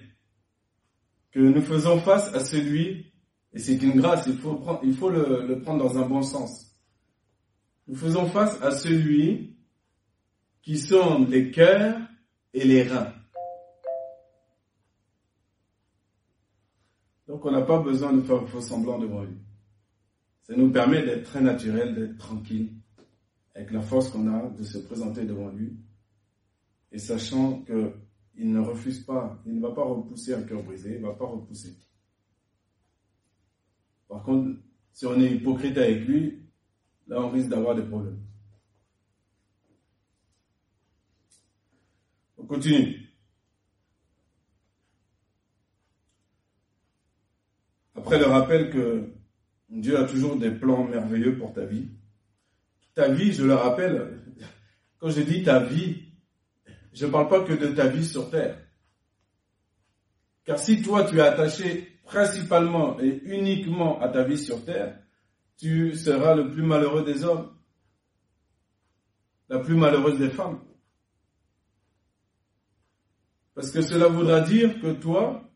que 1.31 1.39
nous 1.39 1.61
faisons 1.61 1.99
face 1.99 2.33
à 2.33 2.43
celui, 2.43 3.13
et 3.53 3.59
c'est 3.59 3.75
une 3.75 4.01
grâce, 4.01 4.25
il 4.27 4.37
faut, 4.37 4.59
il 4.83 4.93
faut 4.95 5.09
le, 5.09 5.61
prendre 5.61 5.83
dans 5.83 5.99
un 5.99 6.07
bon 6.07 6.23
sens. 6.23 6.75
Nous 7.87 7.95
faisons 7.95 8.25
face 8.25 8.59
à 8.61 8.71
celui 8.71 9.55
qui 10.63 10.79
sonde 10.79 11.29
les 11.29 11.51
cœurs 11.51 11.99
et 12.53 12.65
les 12.65 12.83
reins. 12.83 13.13
Donc 17.37 17.45
on 17.45 17.51
n'a 17.51 17.61
pas 17.61 17.79
besoin 17.79 18.13
de 18.13 18.21
faire 18.21 18.49
faux 18.49 18.61
semblant 18.61 18.97
devant 18.97 19.21
lui. 19.21 19.37
Ça 20.41 20.55
nous 20.55 20.71
permet 20.71 21.05
d'être 21.05 21.21
très 21.21 21.39
naturel, 21.39 21.93
d'être 21.93 22.17
tranquille, 22.17 22.73
avec 23.53 23.69
la 23.69 23.81
force 23.81 24.09
qu'on 24.09 24.27
a 24.27 24.49
de 24.49 24.63
se 24.63 24.79
présenter 24.79 25.23
devant 25.23 25.49
lui, 25.49 25.77
et 26.91 26.97
sachant 26.97 27.61
que 27.61 27.93
il 28.37 28.51
ne 28.51 28.59
refuse 28.59 29.01
pas, 29.01 29.39
il 29.45 29.57
ne 29.57 29.61
va 29.61 29.71
pas 29.71 29.83
repousser 29.83 30.33
un 30.33 30.41
cœur 30.41 30.63
brisé, 30.63 30.95
il 30.95 31.01
ne 31.03 31.05
va 31.05 31.13
pas 31.13 31.27
repousser. 31.27 31.77
Par 34.07 34.23
contre, 34.23 34.57
si 34.91 35.05
on 35.05 35.19
est 35.21 35.31
hypocrite 35.31 35.77
avec 35.77 36.07
lui, 36.07 36.41
là 37.05 37.21
on 37.21 37.29
risque 37.29 37.49
d'avoir 37.49 37.75
des 37.75 37.83
problèmes. 37.83 38.19
On 42.39 42.47
continue. 42.47 43.06
Après 48.07 48.19
le 48.19 48.27
rappel 48.27 48.69
que 48.69 49.09
Dieu 49.67 49.99
a 49.99 50.05
toujours 50.05 50.37
des 50.37 50.49
plans 50.49 50.85
merveilleux 50.85 51.37
pour 51.37 51.51
ta 51.51 51.65
vie. 51.65 51.89
Ta 52.93 53.09
vie, 53.09 53.33
je 53.33 53.43
le 53.43 53.53
rappelle, 53.53 54.21
quand 54.97 55.09
je 55.09 55.19
dis 55.19 55.43
ta 55.43 55.59
vie, 55.59 56.05
je 56.93 57.05
ne 57.05 57.11
parle 57.11 57.27
pas 57.27 57.43
que 57.43 57.51
de 57.51 57.67
ta 57.67 57.87
vie 57.87 58.05
sur 58.05 58.29
terre. 58.29 58.65
Car 60.45 60.57
si 60.57 60.81
toi 60.81 61.03
tu 61.03 61.17
es 61.17 61.21
attaché 61.21 61.99
principalement 62.05 62.97
et 63.01 63.21
uniquement 63.25 63.99
à 63.99 64.07
ta 64.07 64.23
vie 64.23 64.37
sur 64.37 64.63
terre, 64.63 64.97
tu 65.57 65.93
seras 65.93 66.33
le 66.33 66.49
plus 66.49 66.63
malheureux 66.63 67.03
des 67.03 67.25
hommes, 67.25 67.51
la 69.49 69.59
plus 69.59 69.75
malheureuse 69.75 70.17
des 70.17 70.29
femmes. 70.29 70.61
Parce 73.53 73.69
que 73.69 73.81
cela 73.81 74.07
voudra 74.07 74.39
dire 74.39 74.79
que 74.79 74.93
toi, 74.93 75.46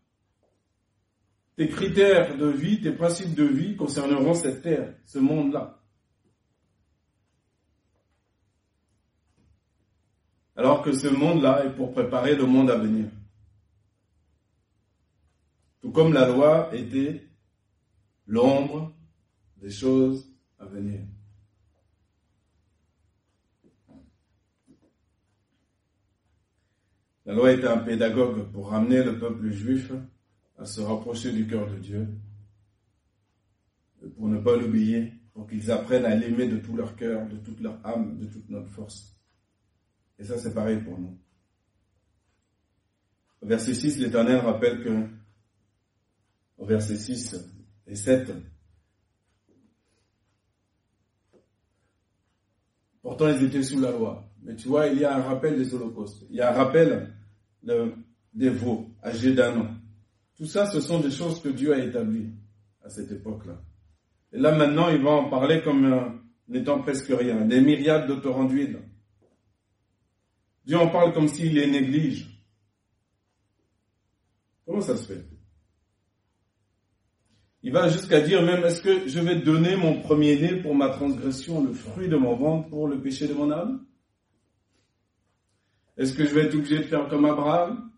tes 1.56 1.68
critères 1.68 2.38
de 2.38 2.48
vie, 2.48 2.82
tes 2.82 2.92
principes 2.92 3.36
de 3.36 3.44
vie 3.44 3.76
concerneront 3.76 4.34
cette 4.34 4.62
terre, 4.62 4.94
ce 5.06 5.20
monde-là. 5.20 5.80
Alors 10.56 10.82
que 10.82 10.92
ce 10.92 11.08
monde-là 11.08 11.66
est 11.66 11.76
pour 11.76 11.92
préparer 11.92 12.36
le 12.36 12.46
monde 12.46 12.70
à 12.70 12.78
venir. 12.78 13.08
Tout 15.82 15.92
comme 15.92 16.14
la 16.14 16.28
loi 16.28 16.70
était 16.74 17.28
l'ombre 18.28 18.94
des 19.58 19.72
choses 19.72 20.28
à 20.60 20.66
venir. 20.66 21.02
La 27.26 27.34
loi 27.34 27.52
était 27.52 27.68
un 27.68 27.78
pédagogue 27.78 28.52
pour 28.52 28.70
ramener 28.70 29.04
le 29.04 29.18
peuple 29.18 29.52
juif 29.52 29.92
à 30.62 30.66
se 30.66 30.80
rapprocher 30.80 31.32
du 31.32 31.48
cœur 31.48 31.68
de 31.72 31.78
Dieu, 31.80 32.08
pour 34.16 34.28
ne 34.28 34.40
pas 34.40 34.56
l'oublier, 34.56 35.12
pour 35.34 35.48
qu'ils 35.48 35.72
apprennent 35.72 36.06
à 36.06 36.16
l'aimer 36.16 36.48
de 36.48 36.58
tout 36.58 36.76
leur 36.76 36.96
cœur, 36.96 37.28
de 37.28 37.38
toute 37.38 37.60
leur 37.62 37.84
âme, 37.84 38.20
de 38.20 38.28
toute 38.28 38.48
notre 38.48 38.70
force. 38.70 39.18
Et 40.20 40.24
ça, 40.24 40.38
c'est 40.38 40.54
pareil 40.54 40.80
pour 40.84 41.00
nous. 41.00 41.18
Au 43.42 43.48
verset 43.48 43.74
6, 43.74 43.98
l'Éternel 43.98 44.38
rappelle 44.38 44.84
que, 44.84 45.08
au 46.60 46.66
verset 46.66 46.96
6 46.96 47.44
et 47.88 47.96
7, 47.96 48.32
pourtant 53.02 53.30
ils 53.30 53.44
étaient 53.46 53.64
sous 53.64 53.80
la 53.80 53.92
loi. 53.92 54.32
Mais 54.44 54.56
tu 54.56 54.68
vois, 54.68 54.88
il 54.88 55.00
y 55.00 55.06
a 55.06 55.16
un 55.16 55.24
rappel 55.24 55.58
des 55.58 55.74
holocaustes. 55.74 56.24
Il 56.30 56.36
y 56.36 56.42
a 56.42 56.54
un 56.54 56.56
rappel 56.56 57.16
des 57.64 58.50
veaux 58.50 58.88
âgés 59.04 59.34
d'un 59.34 59.60
an. 59.60 59.71
Tout 60.42 60.48
ça, 60.48 60.66
ce 60.66 60.82
sont 60.82 61.00
des 61.00 61.12
choses 61.12 61.40
que 61.40 61.50
Dieu 61.50 61.72
a 61.72 61.78
établies 61.78 62.32
à 62.84 62.90
cette 62.90 63.12
époque-là. 63.12 63.62
Et 64.34 64.40
là, 64.40 64.52
maintenant, 64.58 64.90
il 64.90 65.00
va 65.00 65.12
en 65.12 65.30
parler 65.30 65.62
comme 65.62 66.20
n'étant 66.48 66.82
presque 66.82 67.10
rien. 67.10 67.46
Des 67.46 67.62
myriades 67.62 68.10
de 68.10 68.16
torrents 68.16 68.46
d'huile. 68.46 68.82
Dieu 70.66 70.80
en 70.80 70.88
parle 70.88 71.14
comme 71.14 71.28
s'il 71.28 71.54
les 71.54 71.68
néglige. 71.68 72.44
Comment 74.66 74.82
ça 74.82 74.98
se 74.98 75.14
fait? 75.14 75.28
Il 77.62 77.72
va 77.72 77.88
jusqu'à 77.90 78.22
dire 78.22 78.42
même, 78.42 78.64
est-ce 78.64 78.82
que 78.82 79.08
je 79.08 79.20
vais 79.20 79.36
donner 79.36 79.76
mon 79.76 80.02
premier-né 80.02 80.56
pour 80.56 80.74
ma 80.74 80.90
transgression, 80.90 81.64
le 81.64 81.72
fruit 81.72 82.10
de 82.10 82.18
mon 82.18 82.36
ventre 82.36 82.68
pour 82.68 82.88
le 82.88 83.00
péché 83.00 83.28
de 83.28 83.36
mon 83.36 83.52
âme? 83.52 83.86
Est-ce 85.98 86.14
que 86.14 86.26
je 86.26 86.34
vais 86.34 86.46
être 86.46 86.56
obligé 86.56 86.80
de 86.80 86.86
faire 86.86 87.08
comme 87.10 87.26
Abraham? 87.26 87.91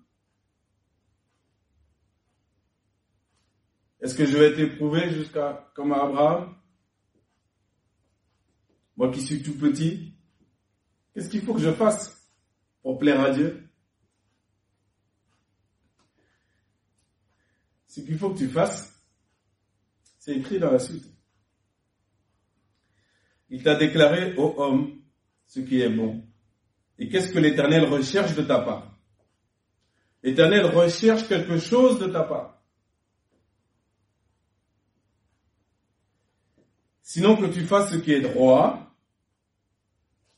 Est-ce 4.03 4.15
que 4.15 4.25
je 4.25 4.37
vais 4.37 4.51
être 4.51 4.59
éprouvé 4.59 5.09
jusqu'à 5.11 5.71
comme 5.73 5.93
Abraham? 5.93 6.53
Moi 8.97 9.09
qui 9.13 9.21
suis 9.21 9.41
tout 9.41 9.57
petit, 9.57 10.13
qu'est-ce 11.13 11.29
qu'il 11.29 11.41
faut 11.41 11.53
que 11.53 11.61
je 11.61 11.71
fasse 11.71 12.29
pour 12.81 12.99
plaire 12.99 13.21
à 13.21 13.31
Dieu? 13.31 13.65
Ce 17.87 18.01
qu'il 18.01 18.17
faut 18.17 18.31
que 18.31 18.39
tu 18.39 18.49
fasses, 18.49 18.93
c'est 20.19 20.35
écrit 20.35 20.59
dans 20.59 20.71
la 20.71 20.79
suite. 20.79 21.09
Il 23.49 23.63
t'a 23.63 23.75
déclaré, 23.75 24.35
ô 24.35 24.53
homme, 24.57 25.01
ce 25.45 25.61
qui 25.61 25.79
est 25.79 25.89
bon. 25.89 26.27
Et 26.99 27.07
qu'est-ce 27.07 27.31
que 27.31 27.39
l'Éternel 27.39 27.85
recherche 27.85 28.35
de 28.35 28.41
ta 28.41 28.59
part? 28.59 28.99
L'Éternel 30.23 30.65
recherche 30.65 31.25
quelque 31.29 31.57
chose 31.57 31.99
de 31.99 32.07
ta 32.07 32.23
part. 32.23 32.52
Sinon 37.13 37.35
que 37.35 37.45
tu 37.45 37.61
fasses 37.61 37.91
ce 37.91 37.97
qui 37.97 38.11
est 38.11 38.21
droit. 38.21 38.91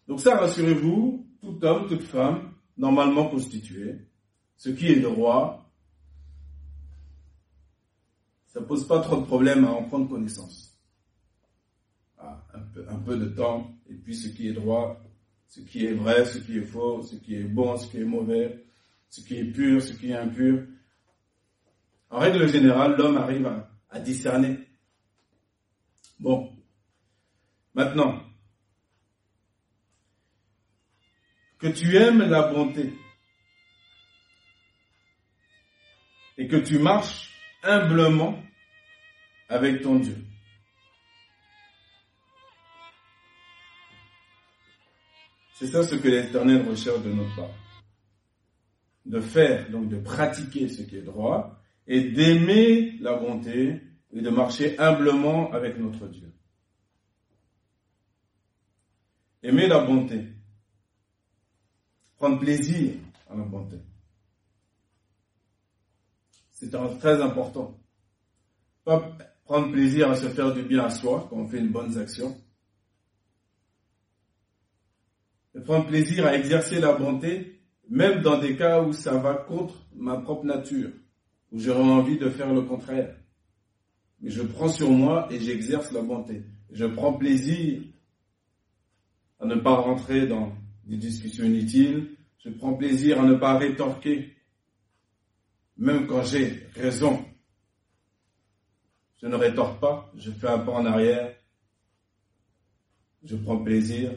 Donc 0.10 0.20
ça, 0.20 0.36
rassurez-vous, 0.38 1.26
tout 1.40 1.58
homme, 1.64 1.88
toute 1.88 2.04
femme, 2.04 2.52
normalement 2.76 3.30
constitué, 3.30 3.96
ce 4.58 4.72
qui 4.72 4.88
est 4.88 5.00
droit, 5.00 5.72
ça 8.48 8.60
pose 8.62 8.86
pas 8.86 9.00
trop 9.00 9.22
de 9.22 9.26
problèmes 9.26 9.64
à 9.64 9.72
en 9.72 9.84
prendre 9.84 10.10
connaissance. 10.10 10.78
Un, 12.20 13.00
peu, 13.06 13.18
de 13.18 13.28
temps, 13.28 13.72
et 13.90 13.94
puis 13.94 14.14
ce 14.14 14.28
qui 14.28 14.50
est 14.50 14.54
droit, 14.54 15.02
ce 15.48 15.62
qui 15.62 15.86
est 15.86 15.94
vrai, 15.94 16.26
ce 16.26 16.40
qui 16.40 16.58
est 16.58 16.66
faux, 16.66 17.02
ce 17.04 17.16
qui 17.16 17.36
est 17.36 17.44
bon, 17.44 17.78
ce 17.78 17.88
qui 17.88 18.02
est 18.02 18.04
mauvais, 18.04 18.66
ce 19.10 19.22
qui 19.22 19.38
est 19.38 19.46
pur, 19.46 19.82
ce 19.82 19.94
qui 19.94 20.10
est 20.10 20.16
impur. 20.16 20.66
En 22.10 22.20
règle 22.20 22.50
générale, 22.50 22.98
l'homme 22.98 23.16
arrive 23.16 23.50
à 23.90 24.00
discerner. 24.02 24.60
Bon, 26.20 26.55
Maintenant, 27.76 28.24
que 31.60 31.68
tu 31.68 31.94
aimes 31.98 32.30
la 32.30 32.44
bonté 32.44 32.94
et 36.38 36.48
que 36.48 36.56
tu 36.56 36.80
marches 36.80 37.32
humblement 37.64 38.42
avec 39.50 39.82
ton 39.82 40.00
Dieu. 40.00 40.18
C'est 45.56 45.68
ça 45.68 45.84
ce 45.84 45.96
que 45.96 46.08
l'Éternel 46.08 46.68
recherche 46.70 47.02
de 47.02 47.12
notre 47.12 47.36
part. 47.36 47.50
De 49.06 49.20
faire, 49.20 49.70
donc 49.70 49.90
de 49.90 49.98
pratiquer 49.98 50.70
ce 50.70 50.82
qui 50.82 50.96
est 50.96 51.02
droit 51.02 51.62
et 51.88 52.10
d'aimer 52.12 52.98
la 53.02 53.16
bonté 53.16 53.82
et 54.14 54.22
de 54.22 54.30
marcher 54.30 54.80
humblement 54.80 55.52
avec 55.52 55.78
notre 55.78 56.08
Dieu. 56.08 56.35
Aimer 59.46 59.68
la 59.68 59.86
bonté. 59.86 60.26
Prendre 62.18 62.40
plaisir 62.40 62.96
à 63.30 63.36
la 63.36 63.44
bonté. 63.44 63.76
C'est 66.50 66.72
très 67.00 67.22
important. 67.22 67.80
Pas 68.84 69.16
prendre 69.44 69.72
plaisir 69.72 70.10
à 70.10 70.16
se 70.16 70.30
faire 70.30 70.52
du 70.52 70.64
bien 70.64 70.86
à 70.86 70.90
soi 70.90 71.28
quand 71.30 71.36
on 71.36 71.48
fait 71.48 71.60
une 71.60 71.70
bonne 71.72 71.96
action. 71.96 72.36
Prendre 75.64 75.86
plaisir 75.86 76.26
à 76.26 76.36
exercer 76.36 76.80
la 76.80 76.94
bonté, 76.94 77.62
même 77.88 78.24
dans 78.24 78.40
des 78.40 78.58
cas 78.58 78.82
où 78.82 78.94
ça 78.94 79.16
va 79.16 79.36
contre 79.36 79.76
ma 79.94 80.18
propre 80.18 80.46
nature, 80.46 80.90
où 81.52 81.60
j'aurais 81.60 81.84
envie 81.84 82.18
de 82.18 82.32
faire 82.32 82.52
le 82.52 82.64
contraire. 82.64 83.16
Mais 84.22 84.32
je 84.32 84.42
prends 84.42 84.70
sur 84.70 84.90
moi 84.90 85.28
et 85.30 85.40
j'exerce 85.40 85.92
la 85.92 86.02
bonté. 86.02 86.42
Je 86.72 86.86
prends 86.86 87.14
plaisir 87.14 87.84
à 89.40 89.46
ne 89.46 89.56
pas 89.56 89.76
rentrer 89.76 90.28
dans 90.28 90.54
des 90.86 90.98
discussions 90.98 91.46
inutiles. 91.46 92.16
Je 92.44 92.50
prends 92.50 92.74
plaisir 92.74 93.22
à 93.22 93.26
ne 93.26 93.36
pas 93.36 93.58
rétorquer, 93.58 94.36
même 95.78 96.08
quand 96.08 96.24
j'ai 96.24 96.68
raison. 96.76 97.26
Je 99.22 99.28
ne 99.28 99.36
rétorque 99.36 99.80
pas, 99.80 100.12
je 100.16 100.32
fais 100.32 100.48
un 100.48 100.60
pas 100.60 100.74
en 100.74 100.86
arrière. 100.86 101.34
Je 103.24 103.36
prends 103.36 103.58
plaisir 103.58 104.12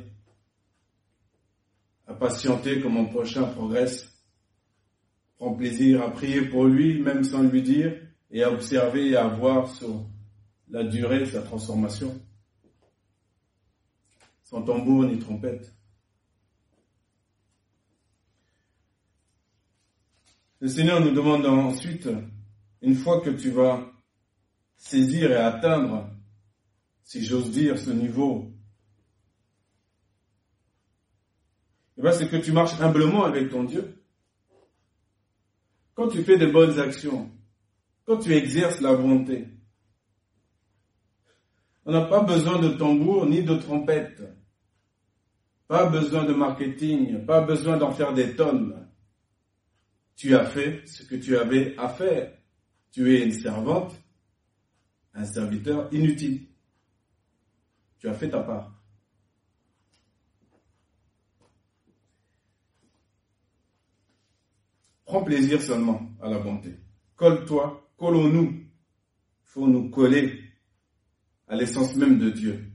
à 2.06 2.14
patienter 2.14 2.80
que 2.80 2.88
mon 2.88 3.06
prochain 3.06 3.44
progresse. 3.44 4.04
Je 4.04 5.36
prends 5.36 5.54
plaisir 5.54 6.02
à 6.02 6.10
prier 6.10 6.42
pour 6.42 6.66
lui, 6.66 7.00
même 7.00 7.24
sans 7.24 7.42
lui 7.42 7.62
dire, 7.62 7.94
et 8.30 8.42
à 8.42 8.52
observer 8.52 9.10
et 9.10 9.16
à 9.16 9.28
voir 9.28 9.74
sur 9.74 10.04
la 10.68 10.84
durée 10.84 11.20
de 11.20 11.24
sa 11.26 11.42
transformation. 11.42 12.20
Sans 14.48 14.62
tambour 14.62 15.04
ni 15.04 15.18
trompette. 15.18 15.76
Le 20.60 20.68
Seigneur 20.68 21.02
nous 21.02 21.10
demande 21.10 21.44
ensuite, 21.44 22.08
une 22.80 22.94
fois 22.94 23.20
que 23.20 23.28
tu 23.28 23.50
vas 23.50 23.92
saisir 24.78 25.30
et 25.32 25.36
atteindre, 25.36 26.08
si 27.04 27.22
j'ose 27.22 27.50
dire, 27.50 27.78
ce 27.78 27.90
niveau, 27.90 28.50
eh 31.98 32.00
ben, 32.00 32.12
c'est 32.12 32.30
que 32.30 32.36
tu 32.36 32.50
marches 32.50 32.80
humblement 32.80 33.26
avec 33.26 33.50
ton 33.50 33.64
Dieu. 33.64 34.02
Quand 35.92 36.08
tu 36.08 36.24
fais 36.24 36.38
de 36.38 36.46
bonnes 36.46 36.80
actions, 36.80 37.30
quand 38.06 38.16
tu 38.16 38.32
exerces 38.32 38.80
la 38.80 38.94
volonté, 38.94 39.46
on 41.84 41.92
n'a 41.92 42.06
pas 42.06 42.22
besoin 42.22 42.58
de 42.58 42.70
tambour 42.70 43.26
ni 43.26 43.42
de 43.42 43.54
trompette. 43.54 44.37
Pas 45.68 45.86
besoin 45.86 46.24
de 46.24 46.32
marketing, 46.32 47.26
pas 47.26 47.42
besoin 47.42 47.76
d'en 47.76 47.92
faire 47.92 48.14
des 48.14 48.34
tonnes. 48.34 48.88
Tu 50.16 50.34
as 50.34 50.46
fait 50.46 50.82
ce 50.86 51.02
que 51.02 51.14
tu 51.14 51.36
avais 51.36 51.76
à 51.76 51.90
faire. 51.90 52.32
Tu 52.90 53.14
es 53.14 53.22
une 53.22 53.32
servante, 53.32 53.94
un 55.12 55.26
serviteur 55.26 55.92
inutile. 55.92 56.48
Tu 57.98 58.08
as 58.08 58.14
fait 58.14 58.30
ta 58.30 58.40
part. 58.40 58.74
Prends 65.04 65.22
plaisir 65.22 65.60
seulement 65.60 66.00
à 66.22 66.30
la 66.30 66.38
bonté. 66.38 66.76
Colle-toi, 67.14 67.92
collons-nous. 67.98 68.52
Il 68.52 68.66
faut 69.42 69.66
nous 69.66 69.90
coller 69.90 70.40
à 71.46 71.56
l'essence 71.56 71.94
même 71.94 72.18
de 72.18 72.30
Dieu. 72.30 72.72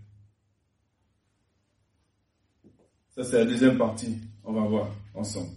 Ça, 3.16 3.24
c'est 3.24 3.38
la 3.38 3.46
deuxième 3.46 3.78
partie. 3.78 4.18
On 4.44 4.54
va 4.54 4.62
voir 4.62 4.92
ensemble. 5.14 5.52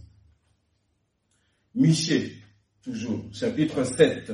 Michée, 1.75 2.35
toujours, 2.83 3.25
chapitre 3.33 3.83
7. 3.83 4.31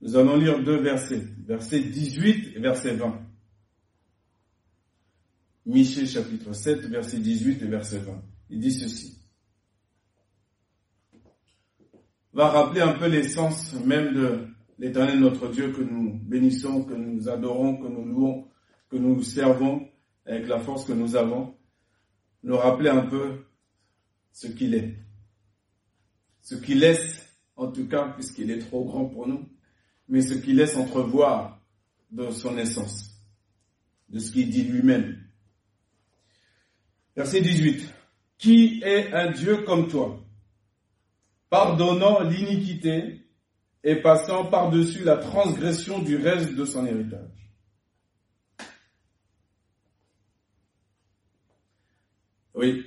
Nous 0.00 0.16
allons 0.16 0.36
lire 0.36 0.62
deux 0.64 0.80
versets, 0.80 1.22
verset 1.46 1.80
18 1.80 2.56
et 2.56 2.58
verset 2.58 2.96
20. 2.96 3.16
Michée, 5.66 6.04
chapitre 6.04 6.52
7, 6.52 6.86
verset 6.86 7.18
18 7.18 7.62
et 7.62 7.66
verset 7.66 7.98
20. 7.98 8.20
Il 8.50 8.58
dit 8.58 8.72
ceci. 8.72 9.16
Va 12.32 12.48
rappeler 12.48 12.80
un 12.80 12.94
peu 12.94 13.06
l'essence 13.06 13.74
même 13.84 14.14
de 14.14 14.48
l'éternel 14.78 15.20
notre 15.20 15.48
Dieu 15.48 15.70
que 15.70 15.82
nous 15.82 16.18
bénissons, 16.24 16.82
que 16.84 16.94
nous 16.94 17.28
adorons, 17.28 17.76
que 17.76 17.86
nous 17.86 18.04
louons, 18.04 18.48
que 18.88 18.96
nous 18.96 19.22
servons 19.22 19.88
avec 20.26 20.48
la 20.48 20.58
force 20.58 20.84
que 20.84 20.92
nous 20.92 21.14
avons. 21.14 21.54
Nous 22.42 22.56
rappeler 22.56 22.90
un 22.90 23.06
peu 23.06 23.44
ce 24.32 24.46
qu'il 24.46 24.74
est. 24.74 24.96
Ce 26.40 26.54
qu'il 26.54 26.80
laisse, 26.80 27.28
en 27.56 27.70
tout 27.70 27.86
cas, 27.86 28.08
puisqu'il 28.08 28.50
est 28.50 28.58
trop 28.58 28.84
grand 28.84 29.04
pour 29.06 29.26
nous, 29.26 29.48
mais 30.08 30.22
ce 30.22 30.34
qu'il 30.34 30.56
laisse 30.56 30.76
entrevoir 30.76 31.60
de 32.10 32.30
son 32.30 32.56
essence, 32.58 33.10
de 34.08 34.18
ce 34.18 34.32
qu'il 34.32 34.50
dit 34.50 34.64
lui-même. 34.64 35.22
Verset 37.14 37.42
18. 37.42 37.94
Qui 38.38 38.80
est 38.82 39.12
un 39.12 39.30
Dieu 39.30 39.64
comme 39.64 39.88
toi, 39.88 40.18
pardonnant 41.50 42.20
l'iniquité 42.22 43.26
et 43.84 43.96
passant 43.96 44.46
par-dessus 44.46 45.04
la 45.04 45.18
transgression 45.18 45.98
du 45.98 46.16
reste 46.16 46.54
de 46.54 46.64
son 46.64 46.86
héritage? 46.86 47.39
Oui, 52.60 52.84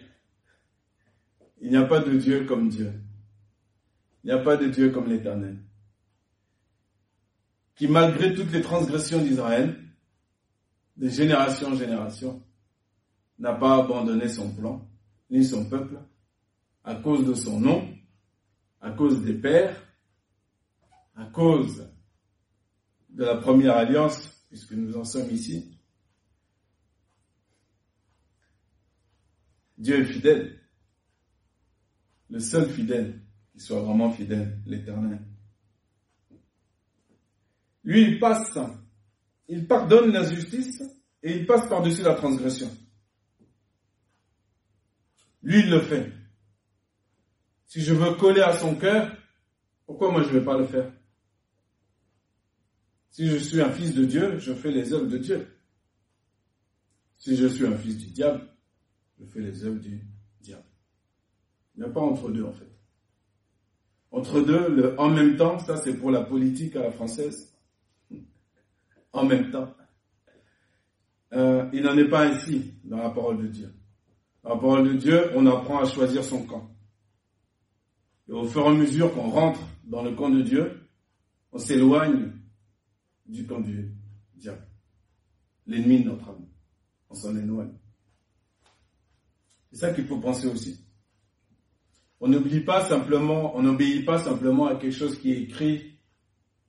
il 1.59 1.71
n'y 1.71 1.77
a 1.77 1.86
pas 1.86 1.99
de 1.99 2.15
Dieu 2.15 2.45
comme 2.45 2.69
Dieu. 2.69 2.93
Il 4.23 4.27
n'y 4.27 4.31
a 4.31 4.38
pas 4.38 4.55
de 4.55 4.67
Dieu 4.67 4.91
comme 4.91 5.07
l'Éternel. 5.07 5.57
Qui 7.73 7.88
malgré 7.88 8.36
toutes 8.36 8.51
les 8.51 8.62
transgressions 8.62 9.23
d'Israël, 9.23 9.75
de 10.95 11.09
génération 11.09 11.69
en 11.69 11.75
génération, 11.75 12.43
n'a 13.39 13.53
pas 13.53 13.79
abandonné 13.79 14.27
son 14.27 14.51
plan, 14.51 14.88
ni 15.31 15.43
son 15.43 15.67
peuple, 15.67 15.97
à 16.83 16.93
cause 16.93 17.25
de 17.25 17.33
son 17.33 17.59
nom, 17.59 17.97
à 18.79 18.91
cause 18.91 19.23
des 19.23 19.33
pères, 19.33 19.75
à 21.15 21.25
cause 21.25 21.83
de 23.09 23.23
la 23.23 23.38
première 23.38 23.75
alliance, 23.75 24.39
puisque 24.49 24.73
nous 24.73 24.95
en 24.95 25.03
sommes 25.03 25.31
ici. 25.31 25.72
Dieu 29.84 30.00
est 30.00 30.06
fidèle, 30.06 30.62
le 32.30 32.39
seul 32.39 32.69
fidèle 32.69 33.22
qui 33.52 33.60
soit 33.60 33.82
vraiment 33.82 34.13
fidèle, 34.13 34.58
l'éternel. 34.65 35.19
Lui, 37.84 38.04
il 38.04 38.19
passe, 38.19 38.58
il 39.50 39.67
pardonne 39.67 40.13
la 40.13 40.24
justice 40.24 40.82
et 41.22 41.36
il 41.36 41.46
passe 41.46 41.67
par-dessus 41.67 42.02
la 42.02 42.15
transgression. 42.15 42.72
Lui, 45.41 45.60
il 45.60 45.69
le 45.69 45.82
fait. 45.82 46.13
Si 47.65 47.82
je 47.82 47.93
veux 47.93 48.15
coller 48.15 48.41
à 48.41 48.54
son 48.54 48.76
cœur, 48.76 49.13
pourquoi 49.86 50.13
moi 50.13 50.24
je 50.24 50.30
ne 50.30 50.39
vais 50.39 50.46
pas 50.46 50.58
le 50.58 50.65
faire? 50.65 50.93
Si 53.10 53.28
je 53.28 53.36
suis 53.36 53.60
un 53.60 53.72
fils 53.72 53.93
de 53.93 54.06
Dieu, 54.06 54.39
je 54.39 54.54
fais 54.54 54.72
les 54.72 54.93
œuvres 54.93 55.10
de 55.10 55.17
Dieu. 55.17 55.60
Si 57.17 57.36
je 57.36 57.48
suis 57.48 57.67
un 57.67 57.78
fils 57.78 57.98
du 57.98 58.06
diable, 58.06 58.53
je 59.23 59.31
fais 59.31 59.39
les 59.39 59.63
œuvres 59.63 59.79
du 59.79 60.05
diable. 60.41 60.65
Il 61.75 61.83
n'y 61.83 61.89
a 61.89 61.91
pas 61.91 62.01
entre 62.01 62.29
deux 62.29 62.43
en 62.43 62.51
fait. 62.51 62.69
Entre 64.12 64.41
deux, 64.41 64.69
le 64.69 64.99
en 64.99 65.09
même 65.09 65.38
temps, 65.38 65.57
ça 65.59 65.77
c'est 65.77 65.95
pour 65.95 66.12
la 66.12 66.21
politique 66.21 66.75
à 66.75 66.83
la 66.83 66.91
française. 66.91 67.55
En 69.12 69.25
même 69.25 69.51
temps. 69.51 69.73
Euh, 71.33 71.67
il 71.73 71.83
n'en 71.83 71.97
est 71.97 72.09
pas 72.09 72.27
ainsi 72.27 72.73
dans 72.83 72.97
la 72.97 73.09
parole 73.09 73.41
de 73.41 73.47
Dieu. 73.47 73.73
Dans 74.43 74.49
la 74.49 74.57
parole 74.57 74.88
de 74.88 74.93
Dieu, 74.93 75.31
on 75.36 75.45
apprend 75.47 75.79
à 75.79 75.86
choisir 75.86 76.23
son 76.23 76.45
camp. 76.45 76.69
Et 78.27 78.31
au 78.31 78.45
fur 78.45 78.63
et 78.63 78.67
à 78.67 78.71
mesure 78.71 79.13
qu'on 79.13 79.29
rentre 79.29 79.62
dans 79.83 80.03
le 80.03 80.12
camp 80.15 80.29
de 80.29 80.41
Dieu, 80.41 80.88
on 81.51 81.57
s'éloigne 81.57 82.33
du 83.25 83.45
camp 83.45 83.62
du 83.62 83.95
diable. 84.36 84.67
L'ennemi 85.65 86.03
de 86.03 86.09
notre 86.09 86.29
âme. 86.29 86.45
On 87.09 87.15
s'en 87.15 87.36
éloigne. 87.36 87.73
C'est 89.73 89.79
ça 89.79 89.91
qu'il 89.91 90.05
faut 90.05 90.19
penser 90.19 90.45
aussi. 90.45 90.86
On 92.19 92.27
n'oublie 92.27 92.59
pas 92.59 92.86
simplement, 92.86 93.57
on 93.57 93.63
n'obéit 93.63 94.05
pas 94.05 94.19
simplement 94.19 94.67
à 94.67 94.75
quelque 94.75 94.95
chose 94.95 95.19
qui 95.19 95.31
est 95.31 95.41
écrit 95.41 95.97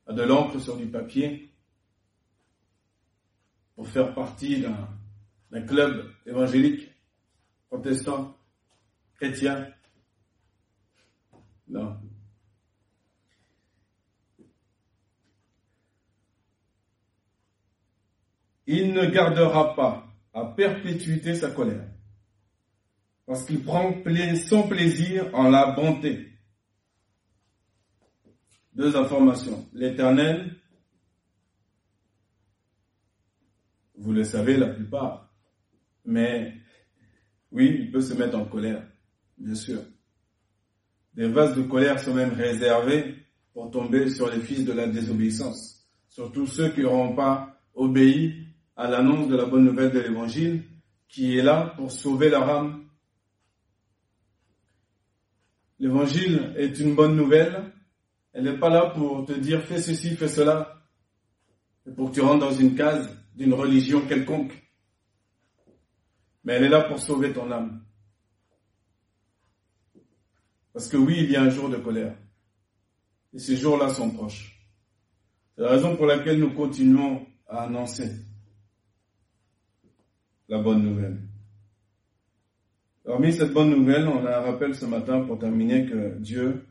à 0.06 0.14
de 0.14 0.22
l'encre 0.22 0.58
sur 0.58 0.78
du 0.78 0.86
papier 0.86 1.52
pour 3.74 3.86
faire 3.86 4.14
partie 4.14 4.64
d'un 5.50 5.66
club 5.66 6.10
évangélique, 6.24 6.88
protestant, 7.68 8.38
chrétien. 9.16 9.68
Non. 11.68 11.98
Il 18.66 18.94
ne 18.94 19.04
gardera 19.04 19.74
pas 19.76 20.06
à 20.32 20.46
perpétuité 20.46 21.34
sa 21.34 21.50
colère 21.50 21.93
parce 23.26 23.44
qu'il 23.44 23.62
prend 23.62 23.94
son 24.48 24.68
plaisir 24.68 25.30
en 25.34 25.50
la 25.50 25.72
bonté. 25.72 26.30
deux 28.74 28.96
informations. 28.96 29.68
L'éternel, 29.72 30.56
vous 33.96 34.12
le 34.12 34.24
savez 34.24 34.56
la 34.56 34.68
plupart, 34.68 35.32
mais 36.04 36.54
oui, 37.52 37.76
il 37.80 37.92
peut 37.92 38.00
se 38.00 38.14
mettre 38.14 38.36
en 38.36 38.44
colère, 38.44 38.84
bien 39.38 39.54
sûr. 39.54 39.80
Des 41.14 41.28
vases 41.28 41.56
de 41.56 41.62
colère 41.62 42.00
sont 42.00 42.14
même 42.14 42.32
réservés 42.32 43.14
pour 43.52 43.70
tomber 43.70 44.10
sur 44.10 44.28
les 44.28 44.40
fils 44.40 44.64
de 44.64 44.72
la 44.72 44.88
désobéissance, 44.88 45.86
surtout 46.08 46.46
ceux 46.46 46.70
qui 46.70 46.80
n'auront 46.80 47.14
pas 47.14 47.56
obéi 47.74 48.48
à 48.76 48.90
l'annonce 48.90 49.28
de 49.28 49.36
la 49.36 49.46
bonne 49.46 49.64
nouvelle 49.64 49.92
de 49.92 50.00
l'Évangile, 50.00 50.64
qui 51.08 51.38
est 51.38 51.42
là 51.42 51.72
pour 51.76 51.92
sauver 51.92 52.28
leur 52.28 52.50
âme. 52.50 52.83
L'Évangile 55.78 56.54
est 56.56 56.78
une 56.78 56.94
bonne 56.94 57.16
nouvelle, 57.16 57.72
elle 58.32 58.44
n'est 58.44 58.58
pas 58.58 58.68
là 58.68 58.90
pour 58.90 59.24
te 59.24 59.32
dire 59.32 59.62
fais 59.62 59.80
ceci, 59.80 60.16
fais 60.16 60.28
cela, 60.28 60.82
pour 61.96 62.10
que 62.10 62.14
tu 62.14 62.20
rentres 62.20 62.46
dans 62.46 62.54
une 62.54 62.74
case 62.74 63.08
d'une 63.34 63.54
religion 63.54 64.06
quelconque. 64.06 64.52
Mais 66.44 66.54
elle 66.54 66.64
est 66.64 66.68
là 66.68 66.82
pour 66.82 66.98
sauver 66.98 67.32
ton 67.32 67.50
âme. 67.50 67.82
Parce 70.72 70.88
que 70.88 70.96
oui, 70.96 71.18
il 71.20 71.30
y 71.30 71.36
a 71.36 71.42
un 71.42 71.50
jour 71.50 71.68
de 71.68 71.76
colère. 71.76 72.16
Et 73.32 73.38
ces 73.38 73.56
jours-là 73.56 73.88
sont 73.88 74.10
proches. 74.10 74.60
C'est 75.54 75.62
la 75.62 75.70
raison 75.70 75.96
pour 75.96 76.06
laquelle 76.06 76.38
nous 76.38 76.52
continuons 76.52 77.26
à 77.48 77.62
annoncer 77.62 78.10
la 80.48 80.58
bonne 80.60 80.82
nouvelle. 80.82 81.20
Parmi 83.04 83.34
cette 83.34 83.52
bonne 83.52 83.68
nouvelle, 83.68 84.08
on 84.08 84.24
a 84.24 84.38
un 84.38 84.40
rappel 84.40 84.74
ce 84.74 84.86
matin 84.86 85.20
pour 85.20 85.38
terminer 85.38 85.84
que 85.84 86.18
Dieu 86.18 86.66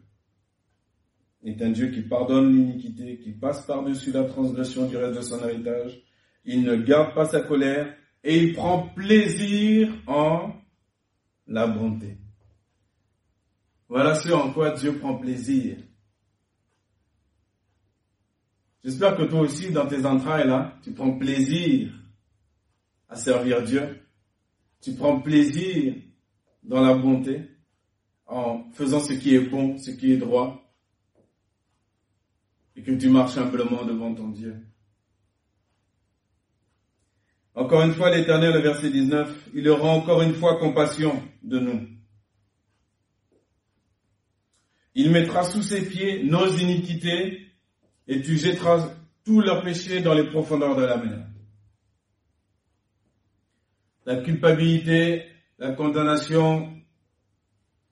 est 1.43 1.61
un 1.61 1.69
Dieu 1.69 1.91
qui 1.91 2.01
pardonne 2.01 2.55
l'iniquité, 2.55 3.19
qui 3.19 3.33
passe 3.33 3.65
par-dessus 3.67 4.11
la 4.11 4.23
transgression 4.23 4.87
du 4.87 4.97
reste 4.97 5.17
de 5.17 5.21
son 5.21 5.47
héritage. 5.47 6.01
Il 6.43 6.63
ne 6.63 6.75
garde 6.75 7.13
pas 7.13 7.25
sa 7.25 7.41
colère 7.41 7.93
et 8.23 8.41
il 8.41 8.53
prend 8.53 8.87
plaisir 8.95 9.93
en 10.07 10.53
la 11.45 11.67
bonté. 11.67 12.17
Voilà 13.87 14.15
ce 14.15 14.29
en 14.31 14.51
quoi 14.51 14.71
Dieu 14.71 14.97
prend 14.97 15.15
plaisir. 15.15 15.77
J'espère 18.83 19.15
que 19.15 19.23
toi 19.23 19.41
aussi, 19.41 19.71
dans 19.71 19.85
tes 19.85 20.03
entrailles 20.03 20.47
là, 20.47 20.79
tu 20.81 20.93
prends 20.93 21.15
plaisir 21.15 21.93
à 23.07 23.15
servir 23.15 23.61
Dieu. 23.61 24.01
Tu 24.81 24.93
prends 24.93 25.19
plaisir 25.21 25.93
dans 26.63 26.81
la 26.81 26.93
bonté, 26.93 27.41
en 28.25 28.71
faisant 28.73 28.99
ce 28.99 29.13
qui 29.13 29.35
est 29.35 29.41
bon, 29.41 29.77
ce 29.77 29.91
qui 29.91 30.11
est 30.13 30.17
droit, 30.17 30.63
et 32.75 32.81
que 32.81 32.91
tu 32.91 33.09
marches 33.09 33.37
humblement 33.37 33.83
devant 33.85 34.13
ton 34.13 34.29
Dieu. 34.29 34.55
Encore 37.55 37.83
une 37.83 37.93
fois, 37.93 38.09
l'Éternel, 38.09 38.59
verset 38.61 38.89
19, 38.89 39.49
il 39.53 39.69
aura 39.69 39.89
encore 39.89 40.23
une 40.23 40.33
fois 40.33 40.57
compassion 40.57 41.21
de 41.43 41.59
nous. 41.59 41.87
Il 44.95 45.11
mettra 45.11 45.43
sous 45.43 45.61
ses 45.61 45.87
pieds 45.87 46.23
nos 46.23 46.47
iniquités 46.47 47.47
et 48.07 48.21
tu 48.21 48.37
jetteras 48.37 48.89
tous 49.23 49.41
leurs 49.41 49.63
péchés 49.63 50.01
dans 50.01 50.13
les 50.13 50.25
profondeurs 50.25 50.75
de 50.75 50.83
la 50.83 50.97
mer. 50.97 51.27
La 54.05 54.17
culpabilité, 54.17 55.25
la 55.63 55.71
condamnation 55.71 56.75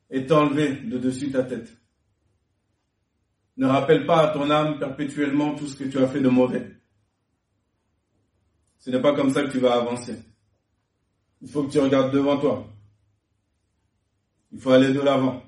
est 0.09 0.29
enlevée 0.29 0.75
de 0.81 0.97
dessus 0.97 1.31
ta 1.31 1.43
tête. 1.43 1.71
Ne 3.55 3.65
rappelle 3.65 4.05
pas 4.05 4.27
à 4.27 4.33
ton 4.33 4.49
âme 4.51 4.77
perpétuellement 4.77 5.55
tout 5.55 5.67
ce 5.67 5.77
que 5.77 5.85
tu 5.85 5.97
as 5.97 6.07
fait 6.07 6.19
de 6.19 6.27
mauvais. 6.27 6.69
Ce 8.79 8.89
n'est 8.89 8.99
pas 8.99 9.15
comme 9.15 9.29
ça 9.29 9.43
que 9.43 9.51
tu 9.51 9.59
vas 9.59 9.75
avancer. 9.75 10.19
Il 11.41 11.47
faut 11.47 11.63
que 11.63 11.71
tu 11.71 11.79
regardes 11.79 12.13
devant 12.13 12.37
toi. 12.37 12.67
Il 14.51 14.59
faut 14.59 14.71
aller 14.71 14.91
de 14.91 14.99
l'avant. 14.99 15.41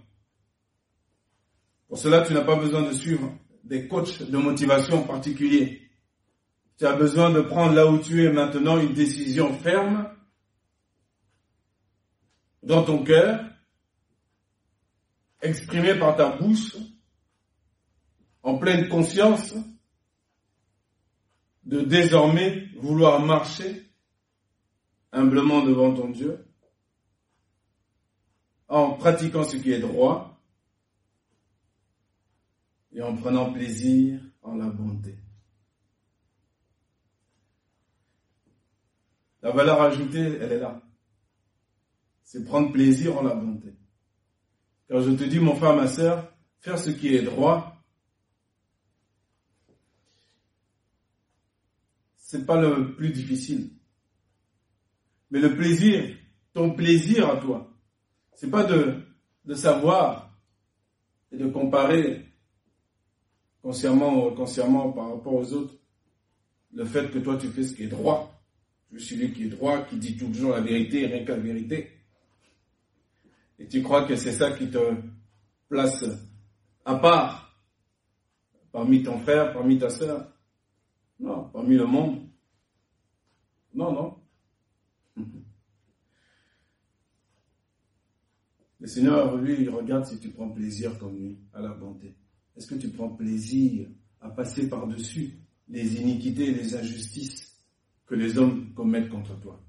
Pour 1.89 1.97
cela, 1.97 2.21
tu 2.21 2.33
n'as 2.33 2.45
pas 2.45 2.55
besoin 2.55 2.83
de 2.83 2.93
suivre 2.93 3.37
des 3.65 3.89
coachs 3.89 4.23
de 4.23 4.37
motivation 4.37 5.03
particuliers. 5.03 5.89
Tu 6.77 6.85
as 6.85 6.93
besoin 6.93 7.31
de 7.31 7.41
prendre 7.41 7.73
là 7.73 7.85
où 7.85 7.97
tu 7.97 8.23
es 8.23 8.31
maintenant 8.31 8.79
une 8.79 8.93
décision 8.93 9.53
ferme 9.53 10.07
dans 12.63 12.83
ton 12.83 13.03
cœur, 13.03 13.45
exprimée 15.41 15.95
par 15.95 16.15
ta 16.15 16.29
bouche, 16.29 16.75
en 18.41 18.57
pleine 18.57 18.89
conscience, 18.89 19.53
de 21.63 21.81
désormais 21.81 22.67
vouloir 22.77 23.21
marcher 23.21 23.89
humblement 25.11 25.63
devant 25.63 25.93
ton 25.93 26.09
Dieu, 26.09 26.45
en 28.67 28.93
pratiquant 28.93 29.43
ce 29.43 29.57
qui 29.57 29.71
est 29.71 29.79
droit, 29.79 30.41
et 32.91 33.01
en 33.01 33.15
prenant 33.15 33.51
plaisir 33.51 34.21
en 34.41 34.55
la 34.55 34.67
bonté. 34.67 35.17
La 39.41 39.51
valeur 39.51 39.81
ajoutée, 39.81 40.37
elle 40.39 40.53
est 40.53 40.59
là. 40.59 40.82
C'est 42.33 42.45
prendre 42.45 42.71
plaisir 42.71 43.15
en 43.15 43.21
la 43.21 43.35
bonté. 43.35 43.75
Quand 44.89 45.01
je 45.01 45.11
te 45.11 45.23
dis, 45.23 45.39
mon 45.39 45.55
frère, 45.55 45.75
ma 45.75 45.85
sœur, 45.85 46.35
faire 46.61 46.79
ce 46.79 46.89
qui 46.89 47.13
est 47.13 47.21
droit, 47.21 47.79
c'est 52.15 52.43
pas 52.43 52.59
le 52.59 52.95
plus 52.95 53.11
difficile. 53.11 53.69
Mais 55.29 55.41
le 55.41 55.55
plaisir, 55.55 56.17
ton 56.53 56.71
plaisir 56.71 57.29
à 57.29 57.37
toi, 57.37 57.71
c'est 58.33 58.49
pas 58.49 58.63
de, 58.63 59.03
savoir 59.53 60.35
et 61.31 61.37
de 61.37 61.47
comparer 61.47 62.25
consciemment 63.61 64.25
ou 64.25 64.31
consciemment 64.31 64.91
par 64.91 65.09
rapport 65.09 65.35
aux 65.35 65.53
autres, 65.53 65.75
le 66.73 66.83
fait 66.83 67.11
que 67.11 67.19
toi 67.19 67.37
tu 67.37 67.49
fais 67.49 67.63
ce 67.63 67.75
qui 67.75 67.83
est 67.83 67.87
droit. 67.87 68.43
Je 68.91 68.97
suis 68.97 69.17
celui 69.17 69.33
qui 69.33 69.43
est 69.43 69.49
droit, 69.49 69.83
qui 69.83 69.97
dit 69.97 70.17
toujours 70.17 70.53
la 70.53 70.61
vérité, 70.61 71.05
rien 71.05 71.23
que 71.23 71.31
la 71.31 71.37
vérité. 71.37 71.99
Et 73.63 73.67
tu 73.67 73.81
crois 73.81 74.05
que 74.05 74.17
c'est 74.17 74.33
ça 74.33 74.51
qui 74.51 74.69
te 74.69 74.77
place 75.69 76.03
à 76.83 76.95
part 76.95 77.57
parmi 78.73 79.01
ton 79.03 79.17
frère, 79.19 79.53
parmi 79.53 79.77
ta 79.77 79.89
soeur. 79.89 80.29
Non, 81.17 81.45
parmi 81.45 81.77
le 81.77 81.85
monde? 81.85 82.27
Non, 83.73 83.93
non. 83.93 84.17
Le 88.81 88.87
Seigneur, 88.87 89.37
lui, 89.37 89.61
il 89.61 89.69
regarde 89.69 90.03
si 90.03 90.19
tu 90.19 90.27
prends 90.31 90.49
plaisir 90.49 90.99
comme 90.99 91.17
lui 91.17 91.39
à 91.53 91.61
la 91.61 91.69
bonté. 91.69 92.17
Est-ce 92.57 92.67
que 92.67 92.75
tu 92.75 92.89
prends 92.89 93.15
plaisir 93.15 93.87
à 94.19 94.29
passer 94.29 94.67
par-dessus 94.67 95.39
les 95.69 96.01
iniquités 96.01 96.49
et 96.49 96.53
les 96.53 96.75
injustices 96.75 97.63
que 98.05 98.15
les 98.15 98.37
hommes 98.37 98.73
commettent 98.73 99.07
contre 99.07 99.39
toi? 99.39 99.63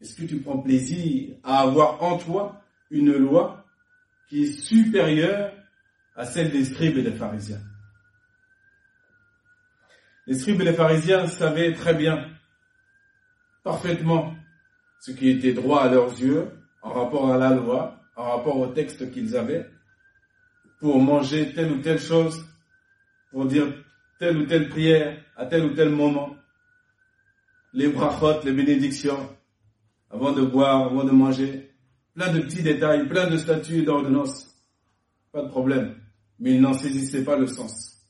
Est-ce 0.00 0.16
que 0.16 0.26
tu 0.26 0.40
prends 0.40 0.58
plaisir 0.58 1.36
à 1.42 1.60
avoir 1.60 2.02
en 2.02 2.16
toi 2.16 2.62
une 2.90 3.12
loi 3.12 3.64
qui 4.28 4.44
est 4.44 4.52
supérieure 4.52 5.52
à 6.16 6.24
celle 6.24 6.50
des 6.50 6.64
scribes 6.64 6.96
et 6.98 7.02
des 7.02 7.12
pharisiens? 7.12 7.60
Les 10.26 10.34
scribes 10.34 10.60
et 10.62 10.64
les 10.64 10.72
pharisiens 10.72 11.26
savaient 11.26 11.74
très 11.74 11.94
bien, 11.94 12.30
parfaitement, 13.62 14.34
ce 15.00 15.10
qui 15.12 15.28
était 15.28 15.52
droit 15.52 15.82
à 15.82 15.90
leurs 15.90 16.10
yeux 16.20 16.48
en 16.82 16.92
rapport 16.92 17.30
à 17.30 17.36
la 17.36 17.50
loi, 17.50 18.00
en 18.16 18.36
rapport 18.36 18.58
au 18.58 18.68
texte 18.68 19.10
qu'ils 19.12 19.36
avaient, 19.36 19.68
pour 20.78 20.98
manger 21.00 21.52
telle 21.52 21.72
ou 21.72 21.78
telle 21.80 21.98
chose, 21.98 22.46
pour 23.30 23.46
dire 23.46 23.66
telle 24.18 24.38
ou 24.38 24.46
telle 24.46 24.68
prière 24.68 25.22
à 25.36 25.46
tel 25.46 25.64
ou 25.64 25.74
tel 25.74 25.90
moment. 25.90 26.36
Les 27.72 27.88
brachot, 27.88 28.42
les 28.44 28.52
bénédictions, 28.52 29.36
avant 30.10 30.32
de 30.32 30.42
boire, 30.42 30.86
avant 30.86 31.04
de 31.04 31.10
manger. 31.10 31.70
Plein 32.14 32.32
de 32.32 32.40
petits 32.40 32.62
détails, 32.62 33.08
plein 33.08 33.28
de 33.28 33.36
statuts 33.36 33.78
et 33.78 33.82
d'ordonnances. 33.82 34.54
Pas 35.32 35.42
de 35.42 35.48
problème. 35.48 35.96
Mais 36.38 36.54
ils 36.54 36.60
n'en 36.60 36.74
saisissaient 36.74 37.24
pas 37.24 37.36
le 37.36 37.46
sens. 37.46 38.08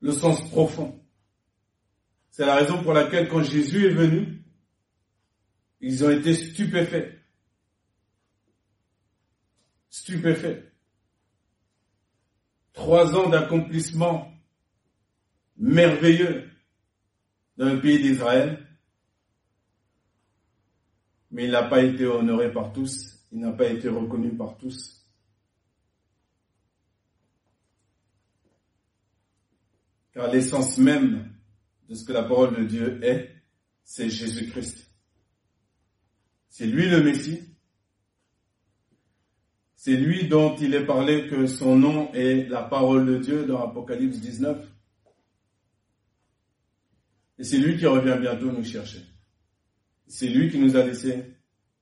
Le 0.00 0.12
sens 0.12 0.48
profond. 0.50 1.00
C'est 2.30 2.46
la 2.46 2.56
raison 2.56 2.82
pour 2.82 2.92
laquelle 2.92 3.28
quand 3.28 3.42
Jésus 3.42 3.86
est 3.86 3.94
venu, 3.94 4.42
ils 5.80 6.04
ont 6.04 6.10
été 6.10 6.34
stupéfaits. 6.34 7.18
Stupéfaits 9.90 10.72
trois 12.72 13.14
ans 13.14 13.28
d'accomplissement 13.28 14.32
merveilleux 15.56 16.50
dans 17.56 17.66
le 17.66 17.80
pays 17.80 18.02
d'Israël, 18.02 18.61
mais 21.32 21.44
il 21.44 21.50
n'a 21.50 21.64
pas 21.64 21.82
été 21.82 22.06
honoré 22.06 22.52
par 22.52 22.72
tous, 22.72 23.18
il 23.32 23.40
n'a 23.40 23.52
pas 23.52 23.66
été 23.66 23.88
reconnu 23.88 24.30
par 24.36 24.56
tous. 24.56 25.02
car 30.12 30.30
l'essence 30.30 30.78
même 30.78 31.30
de 31.88 31.94
ce 31.94 32.04
que 32.04 32.12
la 32.12 32.22
parole 32.22 32.56
de 32.56 32.64
Dieu 32.64 33.04
est, 33.04 33.30
c'est 33.84 34.08
Jésus-Christ. 34.08 34.90
C'est 36.48 36.66
lui 36.66 36.88
le 36.88 37.02
Messie. 37.02 37.42
C'est 39.74 39.96
lui 39.96 40.28
dont 40.28 40.54
il 40.56 40.74
est 40.74 40.86
parlé 40.86 41.28
que 41.28 41.46
son 41.46 41.76
nom 41.76 42.12
est 42.12 42.48
la 42.48 42.62
parole 42.62 43.06
de 43.06 43.18
Dieu 43.18 43.46
dans 43.46 43.62
Apocalypse 43.62 44.18
19. 44.20 44.64
Et 47.38 47.44
c'est 47.44 47.58
lui 47.58 47.76
qui 47.76 47.86
revient 47.86 48.16
bientôt 48.20 48.52
nous 48.52 48.64
chercher. 48.64 49.00
C'est 50.12 50.28
lui 50.28 50.50
qui 50.50 50.58
nous 50.58 50.76
a 50.76 50.84
laissé 50.84 51.24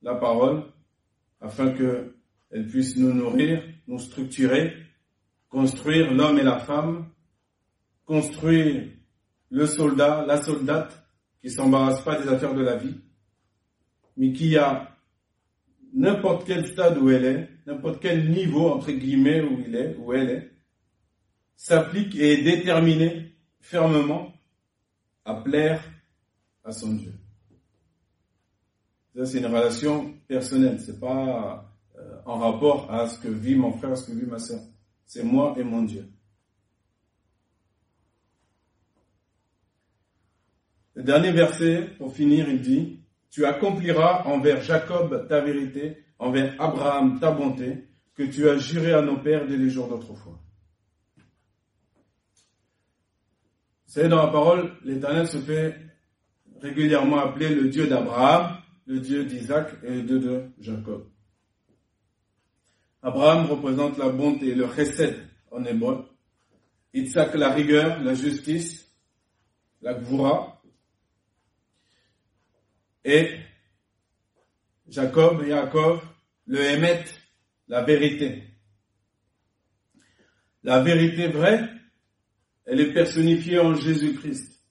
la 0.01 0.15
parole 0.15 0.63
afin 1.41 1.73
qu'elle 1.73 2.65
puisse 2.69 2.95
nous 2.95 3.11
nourrir, 3.13 3.61
nous 3.87 3.99
structurer, 3.99 4.73
construire 5.49 6.13
l'homme 6.13 6.39
et 6.39 6.43
la 6.43 6.59
femme, 6.59 7.09
construire 8.05 8.87
le 9.49 9.65
soldat, 9.65 10.23
la 10.25 10.41
soldate 10.41 11.05
qui 11.41 11.49
s'embarrasse 11.49 11.99
pas 12.03 12.21
des 12.21 12.29
affaires 12.29 12.53
de 12.53 12.61
la 12.61 12.77
vie, 12.77 12.95
mais 14.15 14.31
qui 14.31 14.55
a 14.55 14.95
n'importe 15.93 16.47
quel 16.47 16.65
stade 16.65 16.99
où 16.99 17.09
elle 17.09 17.25
est, 17.25 17.49
n'importe 17.67 18.01
quel 18.01 18.31
niveau 18.31 18.69
entre 18.69 18.93
guillemets 18.93 19.41
où 19.41 19.59
il 19.59 19.75
est, 19.75 19.97
où 19.97 20.13
elle 20.13 20.29
est, 20.29 20.51
s'applique 21.57 22.15
et 22.15 22.31
est 22.31 22.43
déterminé 22.43 23.35
fermement 23.59 24.31
à 25.25 25.35
plaire 25.35 25.83
à 26.63 26.71
son 26.71 26.93
Dieu. 26.93 27.11
Ça, 29.15 29.25
c'est 29.25 29.39
une 29.39 29.47
relation 29.47 30.13
personnelle. 30.27 30.79
C'est 30.79 30.99
pas 30.99 31.73
euh, 31.97 32.21
en 32.25 32.39
rapport 32.39 32.91
à 32.91 33.07
ce 33.07 33.19
que 33.19 33.27
vit 33.27 33.55
mon 33.55 33.73
frère, 33.73 33.97
ce 33.97 34.09
que 34.09 34.17
vit 34.17 34.25
ma 34.25 34.39
soeur. 34.39 34.61
C'est 35.05 35.23
moi 35.23 35.53
et 35.57 35.63
mon 35.63 35.83
Dieu. 35.83 36.07
Le 40.95 41.03
dernier 41.03 41.31
verset, 41.31 41.89
pour 41.97 42.13
finir, 42.13 42.47
il 42.49 42.61
dit, 42.61 42.99
Tu 43.29 43.45
accompliras 43.45 44.23
envers 44.25 44.61
Jacob 44.61 45.27
ta 45.27 45.41
vérité, 45.41 45.97
envers 46.19 46.59
Abraham 46.61 47.19
ta 47.19 47.31
bonté, 47.31 47.87
que 48.15 48.23
tu 48.23 48.47
as 48.49 48.57
juré 48.57 48.93
à 48.93 49.01
nos 49.01 49.17
pères 49.17 49.47
dès 49.47 49.57
les 49.57 49.69
jours 49.69 49.87
d'autrefois. 49.87 50.39
Vous 53.87 53.93
savez, 53.95 54.07
dans 54.09 54.23
la 54.23 54.31
parole, 54.31 54.71
l'Éternel 54.85 55.27
se 55.27 55.37
fait 55.37 55.75
régulièrement 56.61 57.19
appeler 57.19 57.49
le 57.49 57.67
Dieu 57.67 57.87
d'Abraham, 57.87 58.60
le 58.91 58.99
Dieu 58.99 59.23
d'Isaac 59.23 59.69
et 59.83 59.89
le 59.89 60.01
Dieu 60.03 60.19
de 60.19 60.49
Jacob. 60.59 61.07
Abraham 63.01 63.45
représente 63.45 63.97
la 63.97 64.09
bonté, 64.09 64.53
le 64.53 64.67
chesed 64.67 65.15
en 65.49 65.63
hébreu. 65.63 66.05
Isaac, 66.93 67.33
la 67.35 67.53
rigueur, 67.53 68.03
la 68.03 68.13
justice, 68.13 68.91
la 69.81 69.93
gvura. 69.93 70.61
Et 73.05 73.39
Jacob, 74.89 75.41
Jacob, 75.45 76.01
le 76.45 76.59
Hémet, 76.59 77.05
la 77.69 77.83
vérité. 77.83 78.43
La 80.63 80.81
vérité 80.81 81.29
vraie, 81.29 81.69
elle 82.65 82.81
est 82.81 82.93
personnifiée 82.93 83.57
en 83.57 83.73
Jésus-Christ, 83.73 84.61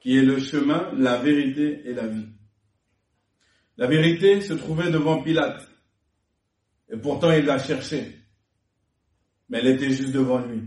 qui 0.00 0.16
est 0.16 0.22
le 0.22 0.38
chemin, 0.38 0.90
la 0.96 1.18
vérité 1.18 1.82
et 1.84 1.92
la 1.92 2.06
vie. 2.06 2.28
La 3.78 3.86
vérité 3.86 4.40
se 4.40 4.54
trouvait 4.54 4.90
devant 4.90 5.22
Pilate. 5.22 5.68
Et 6.90 6.96
pourtant, 6.96 7.30
il 7.30 7.44
l'a 7.44 7.60
cherchée. 7.60 8.18
Mais 9.48 9.58
elle 9.58 9.68
était 9.68 9.90
juste 9.90 10.12
devant 10.12 10.40
lui. 10.40 10.62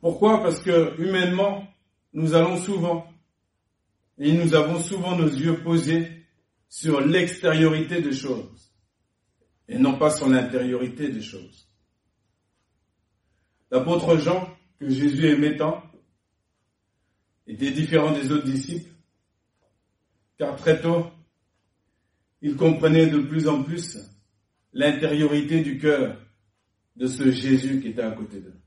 Pourquoi? 0.00 0.40
Parce 0.42 0.60
que 0.60 0.94
humainement, 1.00 1.66
nous 2.12 2.34
allons 2.34 2.56
souvent, 2.56 3.12
et 4.16 4.32
nous 4.32 4.54
avons 4.54 4.80
souvent 4.80 5.16
nos 5.16 5.28
yeux 5.28 5.60
posés 5.62 6.24
sur 6.68 7.00
l'extériorité 7.00 8.00
des 8.00 8.12
choses, 8.12 8.72
et 9.66 9.76
non 9.76 9.98
pas 9.98 10.10
sur 10.10 10.28
l'intériorité 10.28 11.08
des 11.08 11.20
choses. 11.20 11.68
L'apôtre 13.72 14.18
Jean, 14.18 14.56
que 14.78 14.88
Jésus 14.88 15.26
aimait 15.26 15.56
tant, 15.56 15.82
était 17.48 17.72
différent 17.72 18.12
des 18.12 18.30
autres 18.30 18.44
disciples 18.44 18.97
car 20.38 20.56
très 20.56 20.80
tôt, 20.80 21.06
il 22.40 22.56
comprenait 22.56 23.08
de 23.08 23.18
plus 23.18 23.48
en 23.48 23.62
plus 23.62 23.98
l'intériorité 24.72 25.60
du 25.60 25.78
cœur 25.78 26.16
de 26.96 27.06
ce 27.06 27.30
Jésus 27.30 27.80
qui 27.80 27.88
était 27.88 28.02
à 28.02 28.12
côté 28.12 28.40
d'eux. 28.40 28.58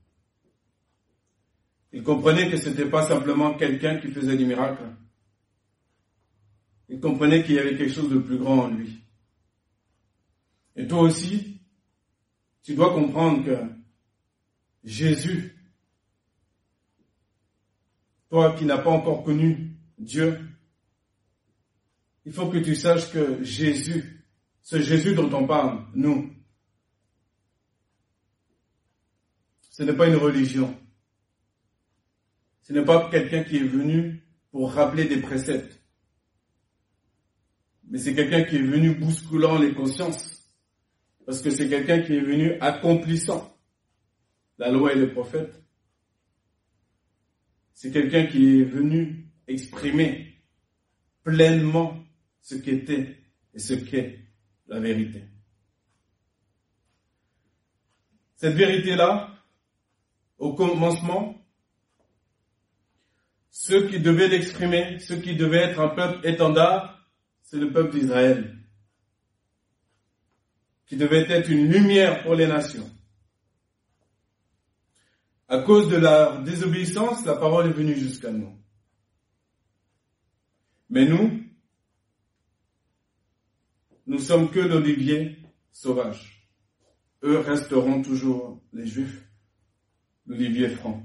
Il 1.92 2.02
comprenait 2.02 2.50
que 2.50 2.56
ce 2.56 2.68
n'était 2.68 2.88
pas 2.88 3.06
simplement 3.06 3.54
quelqu'un 3.54 3.98
qui 3.98 4.08
faisait 4.08 4.36
des 4.36 4.44
miracles. 4.44 4.84
Il 6.88 7.00
comprenait 7.00 7.42
qu'il 7.42 7.54
y 7.54 7.58
avait 7.58 7.76
quelque 7.76 7.92
chose 7.92 8.10
de 8.10 8.18
plus 8.18 8.38
grand 8.38 8.64
en 8.64 8.68
lui. 8.68 9.02
Et 10.76 10.86
toi 10.86 11.00
aussi, 11.00 11.60
tu 12.62 12.74
dois 12.74 12.94
comprendre 12.94 13.44
que 13.44 13.58
Jésus, 14.84 15.56
toi 18.30 18.54
qui 18.54 18.64
n'as 18.64 18.78
pas 18.78 18.90
encore 18.90 19.22
connu 19.22 19.76
Dieu, 19.98 20.38
il 22.24 22.32
faut 22.32 22.48
que 22.48 22.58
tu 22.58 22.74
saches 22.74 23.10
que 23.10 23.42
Jésus, 23.42 24.24
ce 24.60 24.80
Jésus 24.80 25.14
dont 25.14 25.32
on 25.32 25.46
parle, 25.46 25.84
nous, 25.94 26.32
ce 29.70 29.82
n'est 29.82 29.94
pas 29.94 30.08
une 30.08 30.16
religion. 30.16 30.78
Ce 32.62 32.72
n'est 32.72 32.84
pas 32.84 33.10
quelqu'un 33.10 33.42
qui 33.42 33.56
est 33.56 33.64
venu 33.64 34.22
pour 34.50 34.72
rappeler 34.72 35.06
des 35.06 35.20
préceptes. 35.20 35.80
Mais 37.88 37.98
c'est 37.98 38.14
quelqu'un 38.14 38.44
qui 38.44 38.56
est 38.56 38.62
venu 38.62 38.94
bousculant 38.94 39.58
les 39.58 39.74
consciences. 39.74 40.48
Parce 41.26 41.42
que 41.42 41.50
c'est 41.50 41.68
quelqu'un 41.68 42.02
qui 42.02 42.14
est 42.14 42.20
venu 42.20 42.52
accomplissant 42.60 43.56
la 44.58 44.70
loi 44.70 44.92
et 44.92 44.98
les 44.98 45.08
prophètes. 45.08 45.62
C'est 47.74 47.90
quelqu'un 47.90 48.26
qui 48.26 48.60
est 48.60 48.64
venu 48.64 49.26
exprimer 49.48 50.34
pleinement 51.24 52.01
ce 52.42 52.56
qu'était 52.56 53.16
et 53.54 53.58
ce 53.58 53.74
qu'est 53.74 54.20
la 54.66 54.80
vérité. 54.80 55.24
Cette 58.36 58.54
vérité-là, 58.54 59.30
au 60.38 60.54
commencement, 60.54 61.40
ceux 63.50 63.88
qui 63.88 64.00
devaient 64.00 64.28
l'exprimer, 64.28 64.98
ceux 64.98 65.16
qui 65.16 65.36
devaient 65.36 65.70
être 65.70 65.80
un 65.80 65.88
peuple 65.88 66.26
étendard, 66.26 67.08
c'est 67.42 67.58
le 67.58 67.70
peuple 67.70 67.98
d'Israël, 67.98 68.58
qui 70.86 70.96
devait 70.96 71.30
être 71.30 71.48
une 71.48 71.70
lumière 71.70 72.24
pour 72.24 72.34
les 72.34 72.46
nations. 72.46 72.90
À 75.48 75.58
cause 75.58 75.88
de 75.88 75.96
la 75.96 76.38
désobéissance, 76.38 77.24
la 77.24 77.36
parole 77.36 77.66
est 77.66 77.72
venue 77.72 77.94
jusqu'à 77.94 78.30
nous. 78.30 78.58
Mais 80.90 81.04
nous, 81.04 81.41
nous 84.06 84.18
sommes 84.18 84.50
que 84.50 84.60
l'olivier 84.60 85.38
sauvage. 85.70 86.48
Eux 87.22 87.38
resteront 87.38 88.02
toujours, 88.02 88.60
les 88.72 88.86
juifs, 88.86 89.24
l'olivier 90.26 90.68
franc. 90.68 91.02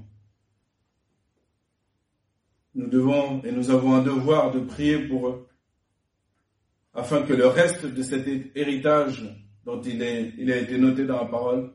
Nous 2.74 2.88
devons 2.88 3.42
et 3.44 3.52
nous 3.52 3.70
avons 3.70 3.94
un 3.94 4.02
devoir 4.02 4.52
de 4.52 4.60
prier 4.60 4.98
pour 5.08 5.28
eux, 5.28 5.48
afin 6.94 7.22
que 7.22 7.32
le 7.32 7.46
reste 7.46 7.86
de 7.86 8.02
cet 8.02 8.26
héritage 8.56 9.24
dont 9.64 9.80
il, 9.82 10.02
il 10.38 10.50
a 10.50 10.56
été 10.56 10.78
noté 10.78 11.04
dans 11.04 11.18
la 11.18 11.28
parole, 11.28 11.74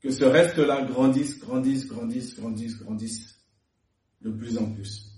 que 0.00 0.10
ce 0.10 0.24
reste-là 0.24 0.82
grandisse, 0.82 1.38
grandisse, 1.38 1.86
grandisse, 1.86 2.36
grandisse, 2.36 2.78
grandisse 2.78 3.40
de 4.20 4.30
plus 4.30 4.58
en 4.58 4.70
plus. 4.72 5.13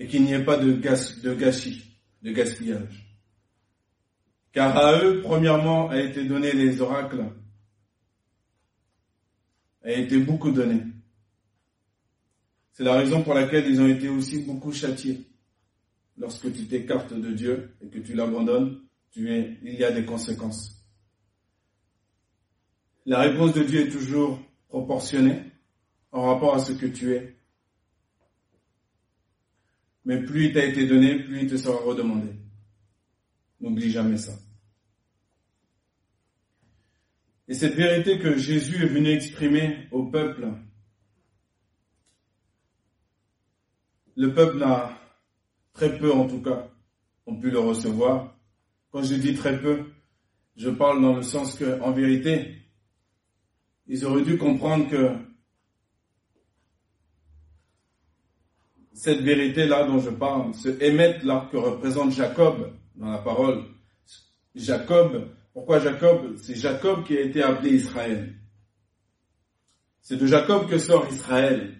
Et 0.00 0.06
qu'il 0.06 0.24
n'y 0.24 0.32
ait 0.32 0.42
pas 0.42 0.56
de, 0.56 0.72
gâchis, 0.72 1.84
de 2.22 2.32
gaspillage. 2.32 3.06
Car 4.50 4.76
à 4.76 5.04
eux, 5.04 5.20
premièrement, 5.20 5.90
a 5.90 6.00
été 6.00 6.24
donné 6.24 6.52
les 6.52 6.80
oracles, 6.80 7.26
a 9.84 9.92
été 9.92 10.18
beaucoup 10.18 10.50
donné. 10.50 10.82
C'est 12.72 12.82
la 12.82 12.94
raison 12.96 13.22
pour 13.22 13.34
laquelle 13.34 13.68
ils 13.68 13.80
ont 13.80 13.88
été 13.88 14.08
aussi 14.08 14.42
beaucoup 14.42 14.72
châtiés. 14.72 15.26
Lorsque 16.16 16.50
tu 16.52 16.66
t'écartes 16.66 17.12
de 17.12 17.30
Dieu 17.32 17.74
et 17.82 17.88
que 17.88 17.98
tu 17.98 18.14
l'abandonnes, 18.14 18.80
il 19.14 19.60
y 19.62 19.84
a 19.84 19.92
des 19.92 20.06
conséquences. 20.06 20.82
La 23.04 23.20
réponse 23.20 23.52
de 23.52 23.64
Dieu 23.64 23.86
est 23.86 23.90
toujours 23.90 24.40
proportionnée 24.68 25.42
en 26.10 26.22
rapport 26.22 26.54
à 26.54 26.58
ce 26.58 26.72
que 26.72 26.86
tu 26.86 27.12
es 27.12 27.36
mais 30.04 30.22
plus 30.22 30.46
il 30.46 30.52
t'a 30.52 30.64
été 30.64 30.86
donné, 30.86 31.18
plus 31.18 31.42
il 31.42 31.50
te 31.50 31.56
sera 31.56 31.76
redemandé. 31.76 32.28
N'oublie 33.60 33.90
jamais 33.90 34.16
ça. 34.16 34.32
Et 37.48 37.54
cette 37.54 37.74
vérité 37.74 38.18
que 38.18 38.36
Jésus 38.36 38.82
est 38.84 38.88
venu 38.88 39.10
exprimer 39.10 39.88
au 39.90 40.04
peuple, 40.04 40.48
le 44.16 44.32
peuple 44.32 44.58
n'a 44.58 44.96
très 45.72 45.98
peu 45.98 46.12
en 46.12 46.28
tout 46.28 46.42
cas, 46.42 46.68
ont 47.26 47.36
pu 47.36 47.50
le 47.50 47.58
recevoir. 47.58 48.36
Quand 48.92 49.02
je 49.02 49.14
dis 49.14 49.34
très 49.34 49.60
peu, 49.60 49.90
je 50.56 50.70
parle 50.70 51.00
dans 51.00 51.16
le 51.16 51.22
sens 51.22 51.56
que, 51.56 51.80
en 51.80 51.92
vérité, 51.92 52.56
ils 53.86 54.04
auraient 54.04 54.24
dû 54.24 54.36
comprendre 54.36 54.88
que 54.88 55.16
cette 59.00 59.22
vérité-là 59.22 59.84
dont 59.84 59.98
je 59.98 60.10
parle, 60.10 60.52
ce 60.52 60.68
émettre-là 60.68 61.48
que 61.50 61.56
représente 61.56 62.12
Jacob 62.12 62.70
dans 62.96 63.10
la 63.10 63.16
parole, 63.16 63.64
Jacob, 64.54 65.30
pourquoi 65.54 65.78
Jacob? 65.78 66.36
C'est 66.36 66.54
Jacob 66.54 67.04
qui 67.04 67.16
a 67.16 67.22
été 67.22 67.42
appelé 67.42 67.70
Israël. 67.70 68.34
C'est 70.02 70.18
de 70.18 70.26
Jacob 70.26 70.68
que 70.68 70.76
sort 70.76 71.06
Israël. 71.10 71.78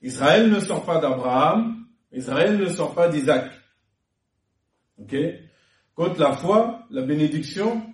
Israël 0.00 0.50
ne 0.50 0.58
sort 0.58 0.86
pas 0.86 1.00
d'Abraham, 1.00 1.84
Israël 2.10 2.56
ne 2.56 2.68
sort 2.70 2.94
pas 2.94 3.10
d'Isaac. 3.10 3.50
Ok? 4.98 5.14
Contre 5.94 6.18
la 6.18 6.32
foi, 6.32 6.86
la 6.88 7.02
bénédiction 7.02 7.92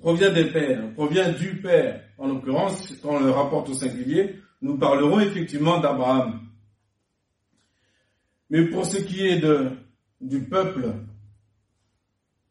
provient 0.00 0.32
des 0.32 0.46
pères, 0.46 0.92
provient 0.94 1.30
du 1.30 1.60
père. 1.60 2.02
En 2.18 2.26
l'occurrence, 2.26 2.92
quand 3.00 3.10
on 3.10 3.20
le 3.20 3.30
rapporte 3.30 3.68
au 3.68 3.74
singulier, 3.74 4.40
nous 4.60 4.76
parlerons 4.76 5.20
effectivement 5.20 5.78
d'Abraham. 5.78 6.48
Mais 8.52 8.66
pour 8.66 8.84
ce 8.84 8.98
qui 8.98 9.26
est 9.26 9.40
de, 9.40 9.70
du 10.20 10.42
peuple, 10.42 10.92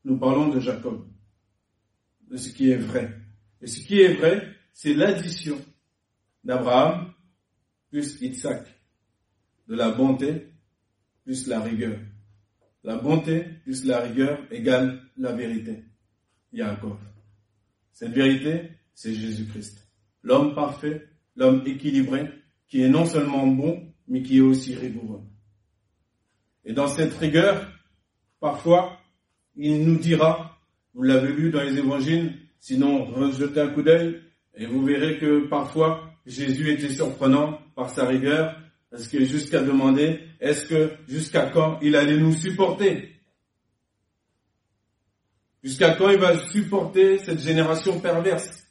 nous 0.03 0.17
parlons 0.17 0.47
de 0.47 0.59
Jacob, 0.59 1.05
de 2.27 2.37
ce 2.37 2.49
qui 2.49 2.71
est 2.71 2.77
vrai. 2.77 3.15
Et 3.61 3.67
ce 3.67 3.85
qui 3.85 4.01
est 4.01 4.15
vrai, 4.15 4.47
c'est 4.73 4.95
l'addition 4.95 5.63
d'Abraham 6.43 7.13
plus 7.91 8.19
Isaac, 8.19 8.65
de 9.67 9.75
la 9.75 9.91
bonté 9.91 10.47
plus 11.23 11.45
la 11.45 11.61
rigueur. 11.61 11.99
La 12.83 12.97
bonté 12.97 13.43
plus 13.63 13.85
la 13.85 13.99
rigueur 13.99 14.39
égale 14.49 15.03
la 15.17 15.33
vérité. 15.33 15.83
Yaakov. 16.51 16.97
Cette 17.91 18.13
vérité, 18.13 18.71
c'est 18.95 19.13
Jésus-Christ. 19.13 19.87
L'homme 20.23 20.55
parfait, 20.55 21.07
l'homme 21.35 21.61
équilibré, 21.67 22.27
qui 22.67 22.81
est 22.81 22.89
non 22.89 23.05
seulement 23.05 23.45
bon, 23.45 23.93
mais 24.07 24.23
qui 24.23 24.39
est 24.39 24.41
aussi 24.41 24.73
rigoureux. 24.73 25.21
Et 26.65 26.73
dans 26.73 26.87
cette 26.87 27.13
rigueur, 27.13 27.67
parfois, 28.39 28.97
il 29.55 29.85
nous 29.85 29.97
dira, 29.97 30.57
vous 30.93 31.03
l'avez 31.03 31.33
lu 31.33 31.49
dans 31.49 31.61
les 31.61 31.77
évangiles, 31.77 32.37
sinon 32.59 33.05
rejetez 33.05 33.61
un 33.61 33.69
coup 33.69 33.81
d'œil, 33.81 34.21
et 34.55 34.65
vous 34.65 34.83
verrez 34.85 35.17
que 35.17 35.47
parfois, 35.47 36.11
Jésus 36.25 36.69
était 36.71 36.89
surprenant 36.89 37.59
par 37.75 37.89
sa 37.89 38.05
rigueur, 38.05 38.55
parce 38.91 39.07
que 39.07 39.23
jusqu'à 39.23 39.61
demander, 39.61 40.19
est-ce 40.39 40.65
que 40.65 40.91
jusqu'à 41.07 41.49
quand 41.49 41.79
il 41.81 41.95
allait 41.95 42.17
nous 42.17 42.33
supporter? 42.33 43.15
Jusqu'à 45.63 45.95
quand 45.95 46.09
il 46.09 46.19
va 46.19 46.37
supporter 46.49 47.17
cette 47.19 47.39
génération 47.39 47.99
perverse? 47.99 48.67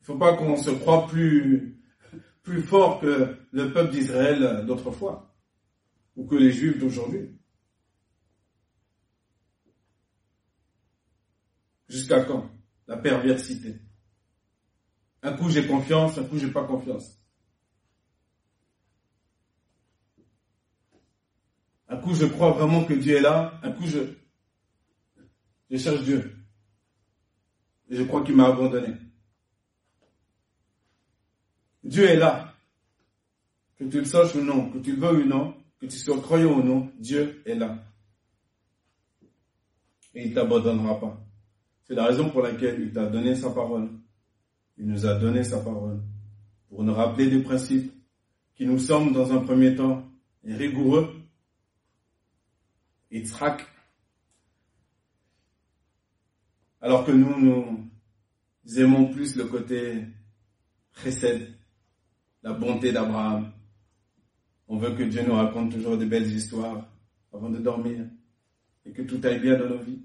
Il 0.00 0.02
ne 0.02 0.06
faut 0.06 0.18
pas 0.18 0.36
qu'on 0.36 0.56
se 0.56 0.70
croie 0.70 1.06
plus, 1.06 1.77
plus 2.48 2.62
fort 2.62 3.00
que 3.00 3.36
le 3.52 3.72
peuple 3.72 3.92
d'Israël 3.92 4.64
d'autrefois, 4.66 5.34
ou 6.16 6.26
que 6.26 6.34
les 6.34 6.50
Juifs 6.50 6.78
d'aujourd'hui. 6.78 7.38
Jusqu'à 11.88 12.24
quand 12.24 12.50
La 12.86 12.96
perversité? 12.96 13.76
Un 15.22 15.34
coup 15.34 15.50
j'ai 15.50 15.66
confiance, 15.66 16.16
un 16.16 16.24
coup 16.24 16.38
j'ai 16.38 16.50
pas 16.50 16.64
confiance. 16.64 17.18
Un 21.88 21.98
coup 21.98 22.14
je 22.14 22.26
crois 22.26 22.52
vraiment 22.52 22.84
que 22.84 22.94
Dieu 22.94 23.16
est 23.16 23.20
là, 23.20 23.60
un 23.62 23.72
coup 23.72 23.86
je, 23.86 23.98
je 25.70 25.76
cherche 25.76 26.02
Dieu. 26.02 26.34
Et 27.90 27.96
je 27.96 28.04
crois 28.04 28.22
qu'il 28.22 28.36
m'a 28.36 28.46
abandonné. 28.46 28.94
Dieu 31.88 32.04
est 32.04 32.16
là. 32.16 32.54
Que 33.78 33.84
tu 33.84 33.98
le 33.98 34.04
saches 34.04 34.34
ou 34.34 34.42
non, 34.42 34.70
que 34.70 34.78
tu 34.78 34.94
le 34.94 35.00
veuilles 35.00 35.22
ou 35.22 35.26
non, 35.26 35.54
que 35.80 35.86
tu 35.86 35.96
sois 35.96 36.20
croyant 36.20 36.58
ou 36.58 36.62
non, 36.62 36.92
Dieu 36.98 37.42
est 37.46 37.54
là. 37.54 37.82
Et 40.14 40.24
il 40.24 40.30
ne 40.30 40.34
t'abandonnera 40.34 41.00
pas. 41.00 41.18
C'est 41.84 41.94
la 41.94 42.04
raison 42.04 42.28
pour 42.28 42.42
laquelle 42.42 42.78
il 42.80 42.92
t'a 42.92 43.06
donné 43.06 43.34
sa 43.34 43.50
parole. 43.50 43.88
Il 44.76 44.86
nous 44.86 45.06
a 45.06 45.14
donné 45.14 45.42
sa 45.44 45.60
parole 45.60 46.02
pour 46.68 46.84
nous 46.84 46.92
rappeler 46.92 47.30
des 47.30 47.40
principes 47.40 47.90
qui 48.54 48.66
nous 48.66 48.78
semblent 48.78 49.14
dans 49.14 49.32
un 49.32 49.38
premier 49.38 49.74
temps 49.74 50.06
rigoureux. 50.44 51.14
Yitzhak. 53.10 53.66
Alors 56.82 57.06
que 57.06 57.12
nous, 57.12 57.40
nous 58.64 58.78
aimons 58.78 59.06
plus 59.10 59.36
le 59.36 59.44
côté 59.46 60.04
chesed, 61.02 61.57
la 62.42 62.52
bonté 62.52 62.92
d'Abraham. 62.92 63.52
On 64.68 64.78
veut 64.78 64.94
que 64.94 65.02
Dieu 65.02 65.22
nous 65.26 65.34
raconte 65.34 65.72
toujours 65.72 65.96
de 65.96 66.04
belles 66.04 66.30
histoires 66.30 66.88
avant 67.32 67.50
de 67.50 67.58
dormir 67.58 68.06
et 68.84 68.92
que 68.92 69.02
tout 69.02 69.20
aille 69.24 69.40
bien 69.40 69.58
dans 69.58 69.68
nos 69.68 69.78
vies. 69.78 70.02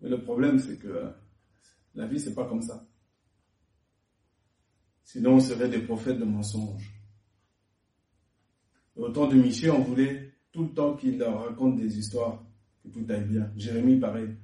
Mais 0.00 0.08
le 0.08 0.22
problème, 0.22 0.58
c'est 0.58 0.78
que 0.78 1.12
la 1.94 2.06
vie, 2.06 2.18
c'est 2.18 2.34
pas 2.34 2.46
comme 2.46 2.62
ça. 2.62 2.84
Sinon, 5.04 5.34
on 5.34 5.40
serait 5.40 5.68
des 5.68 5.80
prophètes 5.80 6.18
de 6.18 6.24
mensonges. 6.24 6.90
au 8.96 9.08
temps 9.10 9.28
de 9.28 9.36
Michel, 9.36 9.70
on 9.70 9.82
voulait 9.82 10.32
tout 10.52 10.64
le 10.64 10.70
temps 10.70 10.96
qu'il 10.96 11.18
leur 11.18 11.44
raconte 11.44 11.76
des 11.76 11.98
histoires, 11.98 12.42
que 12.82 12.88
tout 12.88 13.04
aille 13.08 13.24
bien. 13.24 13.50
Jérémie, 13.56 13.98
pareil. 13.98 14.36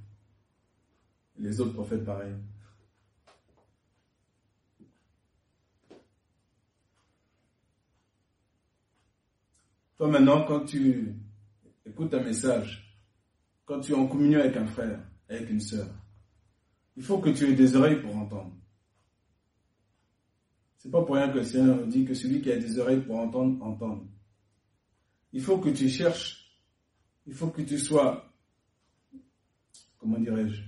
Les 1.39 1.61
autres 1.61 1.75
prophètes, 1.75 2.05
pareil. 2.05 2.35
Toi 9.99 10.09
maintenant, 10.09 10.45
quand 10.47 10.65
tu 10.65 11.17
écoutes 11.85 12.15
un 12.15 12.23
message, 12.23 13.03
quand 13.65 13.81
tu 13.81 13.93
es 13.93 13.95
en 13.97 14.07
communion 14.07 14.39
avec 14.39 14.57
un 14.57 14.67
frère, 14.67 15.05
avec 15.29 15.51
une 15.51 15.61
sœur, 15.61 15.89
il 16.97 17.03
faut 17.03 17.19
que 17.19 17.31
tu 17.31 17.45
aies 17.47 17.55
des 17.55 17.75
oreilles 17.75 18.01
pour 18.01 18.17
entendre. 18.17 18.57
C'est 20.77 20.91
pas 20.91 21.03
pour 21.05 21.17
rien 21.17 21.29
que 21.29 21.39
le 21.39 21.43
Seigneur 21.43 21.85
dit 21.89 22.05
que 22.05 22.15
celui 22.15 22.41
qui 22.41 22.53
a 22.53 22.57
des 22.57 22.79
oreilles 22.79 23.01
pour 23.01 23.19
entendre, 23.19 23.61
entende. 23.61 24.07
Il 25.33 25.43
faut 25.43 25.59
que 25.59 25.71
tu 25.71 25.89
cherches, 25.89 26.57
il 27.27 27.35
faut 27.35 27.49
que 27.49 27.63
tu 27.63 27.77
sois, 27.77 28.33
comment 29.99 30.19
dirais-je, 30.19 30.63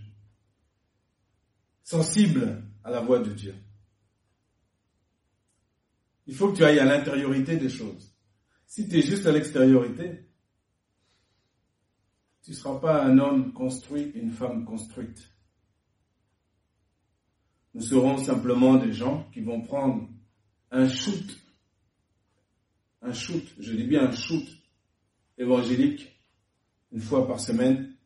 sensible 1.85 2.65
à 2.83 2.91
la 2.91 3.01
voix 3.01 3.21
de 3.21 3.33
Dieu. 3.33 3.55
Il 6.27 6.35
faut 6.35 6.51
que 6.51 6.57
tu 6.57 6.65
ailles 6.65 6.81
à 6.81 6.85
l'intériorité 6.85 7.57
des 7.57 7.69
choses. 7.69 8.10
Si 8.71 8.89
tu 8.89 8.99
es 8.99 9.03
juste 9.03 9.27
à 9.27 9.33
l'extériorité, 9.33 10.29
tu 12.41 12.53
ne 12.53 12.55
seras 12.55 12.79
pas 12.79 13.05
un 13.05 13.19
homme 13.19 13.53
construit, 13.53 14.13
une 14.15 14.31
femme 14.31 14.65
construite. 14.65 15.29
Nous 17.75 17.81
serons 17.81 18.17
simplement 18.19 18.77
des 18.77 18.93
gens 18.93 19.29
qui 19.33 19.41
vont 19.41 19.61
prendre 19.61 20.09
un 20.71 20.89
shoot, 20.89 21.37
un 23.03 23.13
shoot, 23.13 23.43
je 23.59 23.73
dis 23.75 23.89
bien 23.89 24.05
un 24.05 24.13
shoot 24.13 24.47
évangélique, 25.37 26.09
une 26.93 27.01
fois 27.01 27.27
par 27.27 27.41
semaine. 27.41 27.97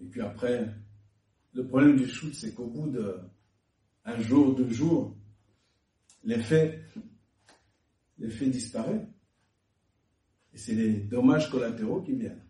Et 0.00 0.06
puis 0.06 0.22
après, 0.22 0.74
le 1.52 1.68
problème 1.68 1.94
du 1.94 2.08
shoot, 2.08 2.34
c'est 2.34 2.52
qu'au 2.52 2.66
bout 2.66 2.90
de 2.90 3.20
un 4.04 4.20
jour, 4.20 4.56
deux 4.56 4.70
jours, 4.70 5.16
l'effet, 6.24 6.84
l'effet 8.22 8.48
disparaît. 8.48 9.06
Et 10.54 10.58
c'est 10.58 10.74
les 10.74 10.94
dommages 10.94 11.50
collatéraux 11.50 12.02
qui 12.02 12.14
viennent. 12.14 12.44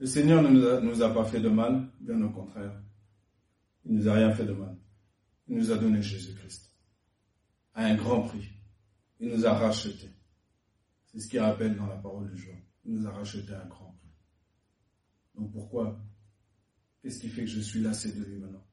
Le 0.00 0.06
Seigneur 0.06 0.42
ne 0.42 0.80
nous 0.80 1.02
a, 1.02 1.12
pas 1.12 1.24
fait 1.24 1.40
de 1.40 1.48
mal, 1.48 1.88
bien 1.98 2.22
au 2.22 2.30
contraire. 2.30 2.80
Il 3.84 3.94
ne 3.94 3.98
nous 3.98 4.08
a 4.08 4.14
rien 4.14 4.32
fait 4.32 4.44
de 4.44 4.52
mal. 4.52 4.76
Il 5.48 5.56
nous 5.56 5.72
a 5.72 5.78
donné 5.78 6.02
Jésus-Christ 6.02 6.72
à 7.74 7.86
un 7.86 7.96
grand 7.96 8.22
prix. 8.22 8.48
Il 9.18 9.28
nous 9.28 9.46
a 9.46 9.54
rachetés. 9.54 10.10
C'est 11.06 11.20
ce 11.20 11.28
qu'il 11.28 11.40
rappelle 11.40 11.76
dans 11.76 11.86
la 11.86 11.96
parole 11.96 12.30
du 12.30 12.36
jour. 12.36 12.54
Il 12.84 12.94
nous 12.94 13.06
a 13.06 13.10
rachetés 13.10 13.54
à 13.54 13.62
un 13.62 13.66
grand 13.66 13.92
prix. 13.98 14.12
Donc 15.34 15.50
pourquoi 15.52 15.98
Qu'est-ce 17.02 17.20
qui 17.20 17.28
fait 17.28 17.44
que 17.44 17.50
je 17.50 17.60
suis 17.60 17.80
lassé 17.80 18.12
de 18.12 18.24
lui 18.24 18.38
maintenant? 18.38 18.66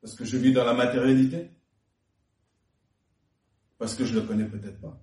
Parce 0.00 0.14
que 0.14 0.24
je 0.24 0.36
vis 0.36 0.52
dans 0.52 0.64
la 0.64 0.74
matérialité? 0.74 1.50
Parce 3.78 3.94
que 3.94 4.04
je 4.04 4.14
ne 4.14 4.20
le 4.20 4.26
connais 4.26 4.48
peut-être 4.48 4.80
pas? 4.80 5.00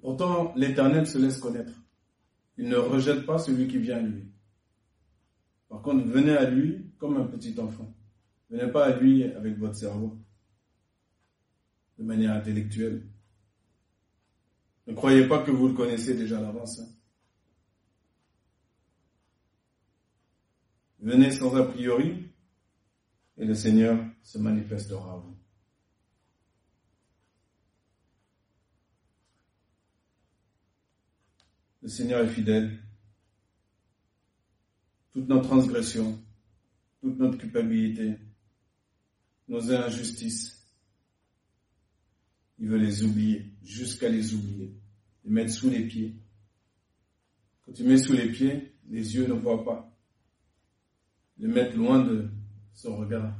Pourtant, 0.00 0.52
l'Éternel 0.54 1.06
se 1.06 1.16
laisse 1.16 1.38
connaître. 1.38 1.72
Il 2.58 2.68
ne 2.68 2.76
rejette 2.76 3.24
pas 3.24 3.38
celui 3.38 3.66
qui 3.68 3.78
vient 3.78 3.96
à 3.96 4.02
lui. 4.02 4.30
Par 5.68 5.80
contre, 5.80 6.04
venez 6.04 6.36
à 6.36 6.48
lui 6.48 6.92
comme 6.98 7.16
un 7.16 7.24
petit 7.24 7.58
enfant. 7.58 7.96
Venez 8.50 8.70
pas 8.70 8.84
à 8.84 8.96
lui 8.96 9.24
avec 9.24 9.56
votre 9.56 9.74
cerveau, 9.74 10.23
de 11.98 12.04
manière 12.04 12.34
intellectuelle. 12.34 13.06
Ne 14.86 14.94
croyez 14.94 15.26
pas 15.26 15.42
que 15.42 15.50
vous 15.50 15.68
le 15.68 15.74
connaissez 15.74 16.14
déjà 16.14 16.38
à 16.38 16.42
l'avance. 16.42 16.78
Hein. 16.80 16.88
Venez 21.00 21.30
sans 21.30 21.54
a 21.56 21.64
priori 21.64 22.30
et 23.36 23.44
le 23.44 23.54
Seigneur 23.54 24.02
se 24.22 24.38
manifestera 24.38 25.14
à 25.14 25.16
vous. 25.16 25.36
Le 31.82 31.88
Seigneur 31.88 32.22
est 32.22 32.28
fidèle. 32.28 32.78
Toute 35.12 35.28
notre 35.28 35.48
transgression, 35.48 36.18
toute 37.02 37.18
notre 37.18 37.36
culpabilité, 37.36 38.18
nos 39.48 39.70
injustices, 39.70 40.53
il 42.64 42.70
veut 42.70 42.78
les 42.78 43.02
oublier, 43.04 43.52
jusqu'à 43.62 44.08
les 44.08 44.32
oublier, 44.32 44.74
les 45.22 45.30
mettre 45.30 45.52
sous 45.52 45.68
les 45.68 45.86
pieds. 45.86 46.16
Quand 47.60 47.72
tu 47.72 47.84
mets 47.84 47.98
sous 47.98 48.14
les 48.14 48.32
pieds, 48.32 48.72
les 48.88 49.14
yeux 49.14 49.26
ne 49.26 49.34
voient 49.34 49.62
pas. 49.62 49.94
Les 51.36 51.46
mettre 51.46 51.76
loin 51.76 52.02
de 52.02 52.30
son 52.72 52.96
regard. 52.96 53.36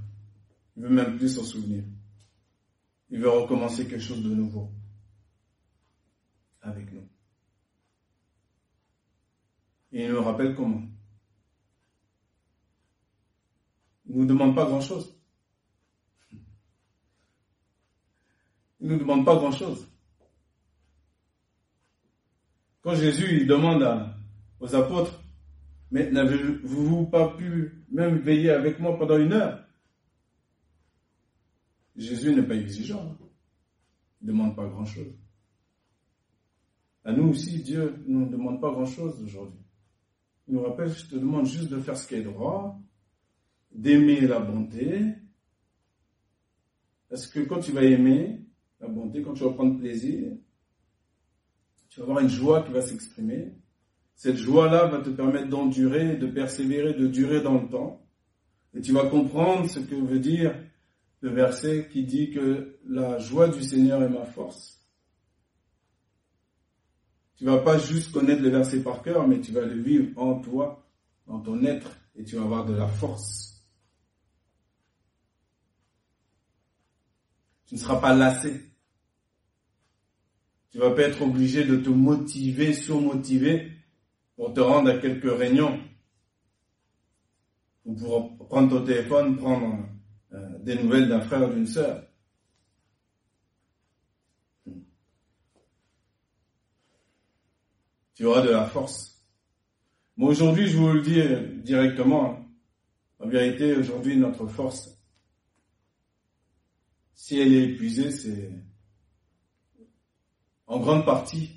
Il 0.76 0.82
veut 0.82 0.90
même 0.90 1.16
plus 1.16 1.30
s'en 1.30 1.42
souvenir. 1.42 1.84
Il 3.08 3.18
veut 3.18 3.30
recommencer 3.30 3.86
quelque 3.86 4.04
chose 4.04 4.22
de 4.22 4.28
nouveau 4.28 4.70
avec 6.60 6.92
nous. 6.92 7.08
Et 9.92 10.04
il 10.04 10.12
nous 10.12 10.22
rappelle 10.22 10.54
comment. 10.54 10.82
Il 14.04 14.16
ne 14.16 14.20
nous 14.20 14.26
demande 14.26 14.54
pas 14.54 14.66
grand-chose. 14.66 15.13
Il 18.84 18.88
ne 18.88 18.96
nous 18.96 19.00
demande 19.00 19.24
pas 19.24 19.36
grand-chose. 19.36 19.88
Quand 22.82 22.94
Jésus 22.94 23.40
il 23.40 23.46
demande 23.46 23.82
aux 24.60 24.74
apôtres, 24.74 25.22
mais 25.90 26.10
n'avez-vous 26.10 27.06
pas 27.06 27.34
pu 27.34 27.82
même 27.90 28.18
veiller 28.18 28.50
avec 28.50 28.78
moi 28.78 28.98
pendant 28.98 29.16
une 29.16 29.32
heure? 29.32 29.66
Jésus 31.96 32.34
n'est 32.34 32.42
pas 32.42 32.56
exigeant. 32.56 33.16
Il 34.20 34.26
ne 34.26 34.32
demande 34.32 34.54
pas 34.54 34.66
grand-chose. 34.66 35.14
À 37.04 37.12
nous 37.12 37.30
aussi, 37.30 37.62
Dieu 37.62 38.04
ne 38.06 38.18
nous 38.18 38.28
demande 38.28 38.60
pas 38.60 38.70
grand-chose 38.70 39.18
aujourd'hui. 39.22 39.64
Il 40.46 40.56
nous 40.56 40.62
rappelle, 40.62 40.90
je 40.90 41.06
te 41.06 41.16
demande 41.16 41.46
juste 41.46 41.70
de 41.70 41.80
faire 41.80 41.96
ce 41.96 42.06
qui 42.06 42.16
est 42.16 42.22
droit, 42.22 42.78
d'aimer 43.72 44.20
la 44.20 44.40
bonté. 44.40 45.14
Parce 47.08 47.26
que 47.26 47.40
quand 47.40 47.60
tu 47.60 47.72
vas 47.72 47.82
aimer 47.82 48.43
la 48.80 48.88
bonté, 48.88 49.22
quand 49.22 49.34
tu 49.34 49.44
vas 49.44 49.50
prendre 49.50 49.78
plaisir, 49.78 50.32
tu 51.88 52.00
vas 52.00 52.06
avoir 52.06 52.20
une 52.20 52.28
joie 52.28 52.62
qui 52.62 52.72
va 52.72 52.82
s'exprimer. 52.82 53.52
Cette 54.16 54.36
joie-là 54.36 54.86
va 54.86 54.98
te 54.98 55.10
permettre 55.10 55.48
d'endurer, 55.48 56.16
de 56.16 56.26
persévérer, 56.26 56.94
de 56.94 57.06
durer 57.06 57.40
dans 57.40 57.60
le 57.60 57.68
temps. 57.68 58.04
Et 58.74 58.80
tu 58.80 58.92
vas 58.92 59.06
comprendre 59.06 59.68
ce 59.68 59.78
que 59.78 59.94
veut 59.94 60.18
dire 60.18 60.54
le 61.20 61.30
verset 61.30 61.88
qui 61.90 62.04
dit 62.04 62.30
que 62.30 62.78
la 62.86 63.18
joie 63.18 63.48
du 63.48 63.62
Seigneur 63.62 64.02
est 64.02 64.08
ma 64.08 64.24
force. 64.24 64.84
Tu 67.36 67.44
vas 67.44 67.58
pas 67.58 67.78
juste 67.78 68.12
connaître 68.12 68.42
le 68.42 68.50
verset 68.50 68.82
par 68.82 69.02
cœur, 69.02 69.26
mais 69.26 69.40
tu 69.40 69.52
vas 69.52 69.64
le 69.64 69.80
vivre 69.80 70.10
en 70.20 70.40
toi, 70.40 70.86
dans 71.26 71.40
ton 71.40 71.64
être, 71.64 71.96
et 72.16 72.24
tu 72.24 72.36
vas 72.36 72.42
avoir 72.42 72.66
de 72.66 72.74
la 72.74 72.86
force. 72.86 73.53
Tu 77.66 77.74
ne 77.74 77.80
seras 77.80 78.00
pas 78.00 78.14
lassé. 78.14 78.60
Tu 80.70 80.78
vas 80.78 80.90
pas 80.90 81.02
être 81.02 81.22
obligé 81.22 81.64
de 81.64 81.76
te 81.76 81.88
motiver, 81.88 82.72
surmotiver 82.72 83.72
pour 84.36 84.52
te 84.52 84.60
rendre 84.60 84.90
à 84.90 84.98
quelques 84.98 85.30
réunions. 85.38 85.80
Ou 87.84 87.94
pour 87.94 88.48
prendre 88.48 88.70
ton 88.70 88.84
téléphone, 88.84 89.36
prendre 89.36 89.86
euh, 90.32 90.58
des 90.60 90.76
nouvelles 90.76 91.08
d'un 91.08 91.20
frère 91.20 91.48
ou 91.48 91.52
d'une 91.52 91.66
sœur. 91.66 92.02
tu 98.14 98.24
auras 98.24 98.42
de 98.42 98.50
la 98.50 98.64
force. 98.64 99.22
Mais 100.16 100.26
aujourd'hui, 100.26 100.68
je 100.68 100.76
vous 100.76 100.92
le 100.92 101.02
dis 101.02 101.20
directement, 101.62 102.30
hein. 102.30 102.46
en 103.18 103.28
vérité, 103.28 103.74
aujourd'hui, 103.74 104.16
notre 104.16 104.46
force, 104.46 104.93
si 107.14 107.38
elle 107.38 107.52
est 107.52 107.70
épuisée, 107.70 108.10
c'est 108.10 108.50
en 110.66 110.80
grande 110.80 111.04
partie, 111.04 111.50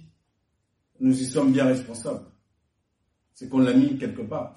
nous 1.00 1.20
y 1.20 1.26
sommes 1.26 1.52
bien 1.52 1.66
responsables. 1.66 2.26
C'est 3.34 3.50
qu'on 3.50 3.60
l'a 3.60 3.74
mis 3.74 3.98
quelque 3.98 4.22
part. 4.22 4.56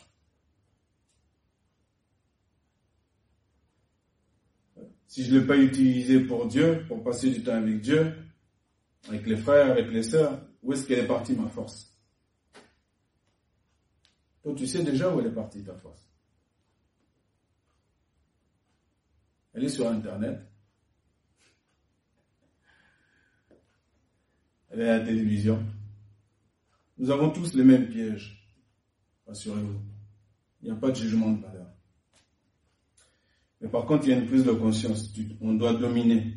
Si 5.07 5.25
je 5.25 5.35
ne 5.35 5.41
l'ai 5.41 5.47
pas 5.47 5.57
utilisé 5.57 6.21
pour 6.21 6.47
Dieu, 6.47 6.85
pour 6.87 7.03
passer 7.03 7.31
du 7.31 7.43
temps 7.43 7.57
avec 7.57 7.81
Dieu, 7.81 8.15
avec 9.09 9.27
les 9.27 9.37
frères, 9.37 9.73
avec 9.73 9.91
les 9.91 10.03
sœurs, 10.03 10.41
où 10.63 10.73
est-ce 10.73 10.87
qu'elle 10.87 11.01
est 11.01 11.09
partie 11.09 11.35
ma 11.35 11.49
force? 11.49 11.95
Donc 14.45 14.57
tu 14.57 14.67
sais 14.67 14.83
déjà 14.83 15.13
où 15.15 15.21
elle 15.21 15.27
est 15.27 15.35
partie 15.35 15.63
ta 15.63 15.75
force. 15.75 16.03
Elle 19.53 19.65
est 19.65 19.69
sur 19.69 19.89
Internet. 19.89 20.50
Elle 24.71 24.81
est 24.81 24.89
à 24.89 24.99
la 24.99 25.05
télévision. 25.05 25.65
Nous 26.99 27.11
avons 27.11 27.31
tous 27.31 27.55
les 27.55 27.65
mêmes 27.65 27.89
pièges. 27.89 28.49
Rassurez-vous. 29.27 29.81
Il 30.63 30.67
n'y 30.67 30.71
a 30.71 30.77
pas 30.77 30.91
de 30.91 30.97
jugement 30.97 31.33
de 31.33 31.43
valeur. 31.43 31.67
Mais 33.61 33.69
par 33.69 33.87
contre, 33.87 34.07
il 34.07 34.11
y 34.11 34.13
a 34.13 34.19
une 34.19 34.27
prise 34.27 34.45
de 34.45 34.53
conscience. 34.53 35.13
On 35.41 35.55
doit 35.55 35.75
dominer. 35.75 36.37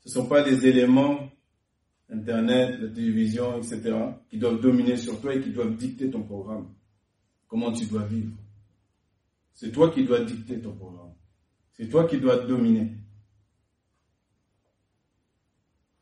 Ce 0.00 0.08
ne 0.08 0.14
sont 0.14 0.26
pas 0.26 0.44
les 0.44 0.66
éléments 0.66 1.30
Internet, 2.08 2.78
la 2.80 2.88
télévision, 2.88 3.56
etc., 3.58 3.96
qui 4.28 4.38
doivent 4.38 4.60
dominer 4.60 4.96
sur 4.96 5.20
toi 5.20 5.34
et 5.34 5.40
qui 5.40 5.50
doivent 5.50 5.74
dicter 5.74 6.08
ton 6.08 6.22
programme. 6.22 6.72
Comment 7.48 7.72
tu 7.72 7.86
dois 7.86 8.04
vivre. 8.04 8.36
C'est 9.52 9.72
toi 9.72 9.90
qui 9.90 10.04
dois 10.04 10.20
dicter 10.20 10.60
ton 10.60 10.72
programme. 10.72 11.14
C'est 11.72 11.88
toi 11.88 12.06
qui 12.06 12.18
dois 12.18 12.36
dominer. 12.36 12.92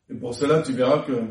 Et 0.09 0.14
pour 0.25 0.33
cela, 0.33 0.63
tu 0.63 0.73
verras 0.73 1.05
que 1.05 1.21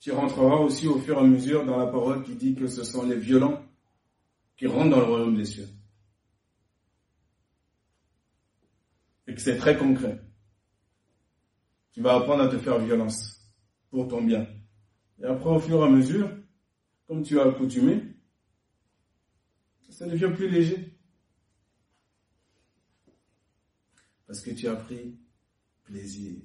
tu 0.00 0.10
rentreras 0.10 0.56
aussi 0.56 0.88
au 0.88 0.98
fur 0.98 1.18
et 1.18 1.20
à 1.20 1.24
mesure 1.24 1.66
dans 1.66 1.76
la 1.76 1.88
parole 1.88 2.24
qui 2.24 2.34
dit 2.36 2.54
que 2.54 2.66
ce 2.66 2.82
sont 2.82 3.04
les 3.04 3.18
violents 3.18 3.62
qui 4.56 4.66
rentrent 4.66 4.88
dans 4.88 5.00
le 5.00 5.04
royaume 5.04 5.36
des 5.36 5.44
cieux. 5.44 5.68
Et 9.26 9.34
que 9.34 9.40
c'est 9.42 9.58
très 9.58 9.76
concret. 9.76 10.22
Tu 11.92 12.00
vas 12.00 12.14
apprendre 12.14 12.44
à 12.44 12.48
te 12.48 12.56
faire 12.56 12.78
violence 12.78 13.46
pour 13.90 14.08
ton 14.08 14.22
bien. 14.22 14.48
Et 15.22 15.26
après, 15.26 15.50
au 15.50 15.60
fur 15.60 15.78
et 15.80 15.86
à 15.86 15.90
mesure, 15.90 16.30
comme 17.06 17.22
tu 17.22 17.38
as 17.38 17.44
accoutumé, 17.44 18.04
ça 19.90 20.06
devient 20.06 20.32
plus 20.34 20.48
léger. 20.48 20.98
Parce 24.26 24.40
que 24.40 24.52
tu 24.52 24.66
as 24.66 24.76
pris 24.76 25.20
plaisir 25.84 26.40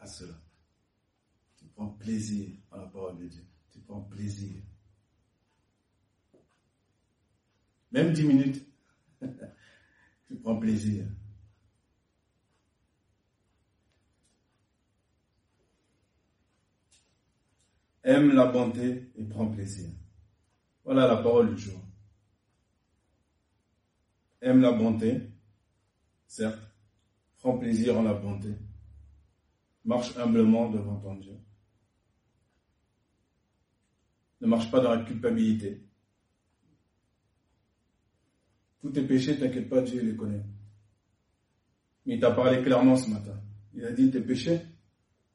à 0.00 0.08
cela. 0.08 0.41
Prends 1.74 1.88
plaisir 1.88 2.50
à 2.70 2.78
la 2.78 2.86
parole 2.86 3.18
de 3.18 3.26
Dieu. 3.26 3.44
Tu 3.70 3.80
prends 3.80 4.02
plaisir. 4.02 4.62
Même 7.90 8.12
dix 8.12 8.24
minutes, 8.24 8.66
tu 9.20 10.36
prends 10.36 10.56
plaisir. 10.56 11.06
aime 18.04 18.32
la 18.34 18.46
bonté 18.46 19.10
et 19.16 19.24
prend 19.24 19.46
plaisir. 19.46 19.88
Voilà 20.84 21.06
la 21.06 21.16
parole 21.16 21.54
du 21.54 21.62
jour. 21.62 21.80
Aime 24.40 24.60
la 24.60 24.72
bonté, 24.72 25.20
certes, 26.26 26.58
prend 27.38 27.56
plaisir 27.58 27.96
en 27.96 28.02
la 28.02 28.12
bonté, 28.12 28.48
marche 29.84 30.16
humblement 30.16 30.68
devant 30.68 30.96
ton 30.96 31.14
Dieu. 31.14 31.38
Ne 34.42 34.48
marche 34.48 34.72
pas 34.72 34.80
dans 34.80 34.92
la 34.92 35.04
culpabilité. 35.04 35.80
Tous 38.80 38.90
tes 38.90 39.02
péchés, 39.02 39.38
t'inquiète 39.38 39.68
pas, 39.68 39.80
Dieu 39.82 40.02
les 40.02 40.16
connaît. 40.16 40.42
Mais 42.04 42.14
il 42.14 42.20
t'a 42.20 42.32
parlé 42.32 42.60
clairement 42.60 42.96
ce 42.96 43.08
matin. 43.08 43.40
Il 43.72 43.84
a 43.84 43.92
dit 43.92 44.10
tes 44.10 44.20
péchés, 44.20 44.60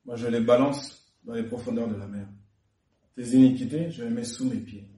moi 0.05 0.17
je 0.17 0.27
les 0.27 0.41
balance 0.41 1.09
dans 1.23 1.33
les 1.33 1.43
profondeurs 1.43 1.87
de 1.87 1.95
la 1.95 2.05
mer. 2.05 2.27
Tes 3.15 3.29
iniquités, 3.29 3.89
je 3.91 4.03
les 4.03 4.09
mets 4.09 4.25
sous 4.25 4.43
mes 4.43 4.57
pieds. 4.57 4.89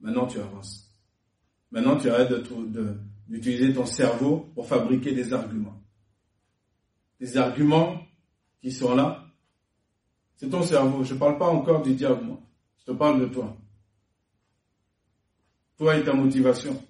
Maintenant 0.00 0.26
tu 0.26 0.38
avances. 0.38 0.90
Maintenant 1.70 1.98
tu 1.98 2.08
arrêtes 2.08 2.32
d'utiliser 3.28 3.74
ton 3.74 3.84
cerveau 3.84 4.50
pour 4.54 4.66
fabriquer 4.66 5.12
des 5.12 5.34
arguments. 5.34 5.84
Des 7.20 7.36
arguments 7.36 8.00
qui 8.62 8.72
sont 8.72 8.94
là. 8.94 9.26
C'est 10.36 10.48
ton 10.48 10.62
cerveau. 10.62 11.04
Je 11.04 11.12
ne 11.12 11.18
parle 11.18 11.36
pas 11.36 11.48
encore 11.48 11.82
du 11.82 11.94
diable. 11.94 12.38
Je 12.86 12.92
te 12.92 12.96
parle 12.96 13.20
de 13.20 13.26
toi. 13.26 13.56
Toi 15.76 15.96
et 15.96 16.04
ta 16.04 16.12
motivation. 16.14 16.82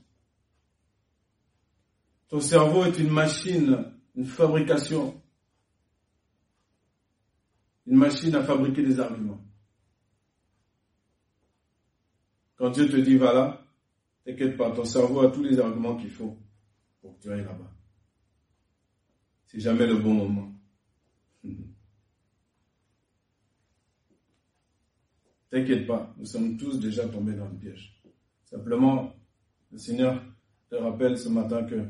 Ton 2.28 2.40
cerveau 2.40 2.84
est 2.84 2.99
une 2.99 3.11
machine, 3.11 3.92
une 4.14 4.26
fabrication. 4.26 5.20
Une 7.86 7.97
machine 7.97 8.34
à 8.34 8.42
fabriquer 8.42 8.82
des 8.82 9.01
arguments. 9.01 9.40
Quand 12.57 12.70
Dieu 12.70 12.88
te 12.88 12.97
dit 12.97 13.16
va 13.16 13.32
là, 13.32 13.66
t'inquiète 14.24 14.57
pas, 14.57 14.70
ton 14.70 14.84
cerveau 14.84 15.20
a 15.20 15.30
tous 15.30 15.42
les 15.42 15.59
arguments 15.61 15.97
qu'il 15.97 16.11
faut 16.11 16.36
pour 17.01 17.16
que 17.16 17.22
tu 17.22 17.32
ailles 17.32 17.44
là-bas. 17.44 17.70
C'est 19.47 19.61
jamais 19.61 19.86
le 19.86 19.97
bon 19.97 20.14
moment. 20.14 20.55
T'inquiète 25.51 25.86
pas, 25.86 26.14
nous 26.18 26.26
sommes 26.26 26.57
tous 26.57 26.78
déjà 26.80 27.09
tombés 27.09 27.34
dans 27.34 27.49
le 27.49 27.57
piège. 27.57 28.03
Simplement, 28.44 29.14
le 29.70 29.78
Seigneur 29.78 30.22
te 30.68 30.74
rappelle 30.74 31.16
ce 31.16 31.28
matin 31.28 31.64
que 31.64 31.86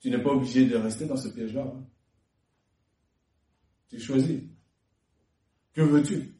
tu 0.00 0.10
n'es 0.10 0.22
pas 0.22 0.30
obligé 0.30 0.66
de 0.66 0.76
rester 0.76 1.06
dans 1.06 1.16
ce 1.16 1.28
piège-là. 1.28 1.72
Tu 3.88 4.00
choisis. 4.00 4.42
Que 5.72 5.82
veux-tu? 5.82 6.34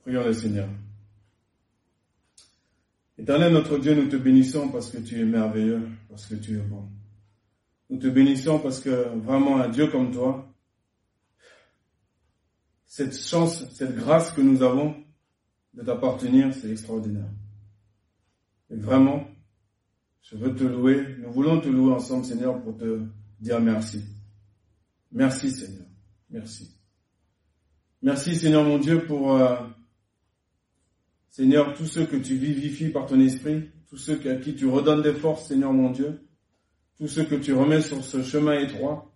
Prions 0.00 0.24
le 0.24 0.32
Seigneur. 0.32 0.68
Éternel 3.18 3.52
notre 3.52 3.78
Dieu, 3.78 3.94
nous 3.94 4.08
te 4.08 4.16
bénissons 4.16 4.68
parce 4.68 4.90
que 4.90 4.98
tu 4.98 5.20
es 5.20 5.24
merveilleux, 5.24 5.88
parce 6.08 6.26
que 6.26 6.34
tu 6.34 6.56
es 6.58 6.60
bon. 6.60 6.88
Nous 7.88 7.98
te 7.98 8.08
bénissons 8.08 8.58
parce 8.58 8.80
que 8.80 9.16
vraiment 9.18 9.60
un 9.60 9.68
Dieu 9.68 9.88
comme 9.88 10.10
toi, 10.10 10.52
cette 12.86 13.16
chance, 13.16 13.64
cette 13.74 13.94
grâce 13.94 14.32
que 14.32 14.40
nous 14.40 14.62
avons 14.62 14.96
de 15.74 15.82
t'appartenir, 15.82 16.52
c'est 16.54 16.70
extraordinaire. 16.70 17.28
Et 18.70 18.76
vraiment, 18.76 19.28
je 20.22 20.36
veux 20.36 20.54
te 20.54 20.64
louer, 20.64 21.16
nous 21.18 21.30
voulons 21.30 21.60
te 21.60 21.68
louer 21.68 21.92
ensemble 21.92 22.24
Seigneur 22.24 22.60
pour 22.62 22.76
te 22.76 23.02
dire 23.38 23.60
merci. 23.60 24.02
Merci 25.12 25.50
Seigneur, 25.50 25.86
merci. 26.30 26.76
Merci 28.02 28.34
Seigneur 28.34 28.64
mon 28.64 28.78
Dieu 28.78 29.04
pour, 29.04 29.34
euh, 29.34 29.56
Seigneur, 31.30 31.74
tous 31.74 31.86
ceux 31.86 32.06
que 32.06 32.16
tu 32.16 32.34
vivifies 32.36 32.88
par 32.88 33.04
ton 33.04 33.20
esprit, 33.20 33.68
tous 33.88 33.98
ceux 33.98 34.18
à 34.28 34.36
qui 34.36 34.54
tu 34.54 34.66
redonnes 34.66 35.02
des 35.02 35.12
forces 35.12 35.48
Seigneur 35.48 35.72
mon 35.72 35.90
Dieu, 35.90 36.25
tous 36.96 37.08
ceux 37.08 37.24
que 37.24 37.34
tu 37.34 37.52
remets 37.52 37.82
sur 37.82 38.02
ce 38.02 38.22
chemin 38.22 38.58
étroit, 38.58 39.12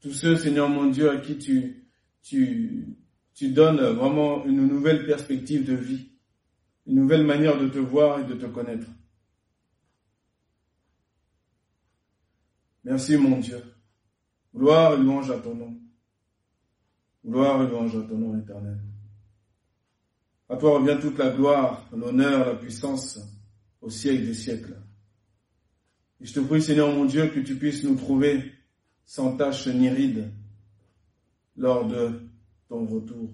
tous 0.00 0.12
ceux, 0.12 0.36
Seigneur 0.36 0.68
mon 0.68 0.86
Dieu, 0.86 1.10
à 1.10 1.18
qui 1.18 1.38
tu, 1.38 1.88
tu, 2.22 2.96
tu 3.34 3.50
donnes 3.50 3.80
vraiment 3.80 4.44
une 4.44 4.66
nouvelle 4.66 5.06
perspective 5.06 5.64
de 5.64 5.74
vie, 5.74 6.10
une 6.86 6.96
nouvelle 6.96 7.24
manière 7.24 7.58
de 7.58 7.68
te 7.68 7.78
voir 7.78 8.20
et 8.20 8.24
de 8.24 8.34
te 8.34 8.46
connaître. 8.46 8.88
Merci 12.84 13.16
mon 13.16 13.38
Dieu. 13.38 13.62
Gloire 14.54 14.94
et 14.94 14.96
louange 14.96 15.30
à 15.30 15.38
ton 15.38 15.54
nom. 15.54 15.78
Gloire 17.24 17.62
et 17.62 17.68
louange 17.68 17.96
à 17.96 18.02
ton 18.02 18.16
nom 18.16 18.38
éternel. 18.38 18.78
À 20.48 20.56
toi 20.56 20.78
revient 20.78 20.98
toute 21.00 21.18
la 21.18 21.30
gloire, 21.30 21.86
l'honneur, 21.94 22.46
la 22.46 22.54
puissance 22.54 23.18
au 23.82 23.90
siècle 23.90 24.24
des 24.24 24.34
siècles. 24.34 24.80
Je 26.20 26.32
te 26.32 26.40
prie, 26.40 26.60
Seigneur 26.60 26.92
mon 26.92 27.04
Dieu, 27.04 27.28
que 27.28 27.40
tu 27.40 27.56
puisses 27.56 27.84
nous 27.84 27.94
trouver 27.94 28.52
sans 29.04 29.36
tache 29.36 29.68
ni 29.68 29.88
ride 29.88 30.32
lors 31.56 31.86
de 31.86 32.28
ton 32.68 32.86
retour. 32.86 33.30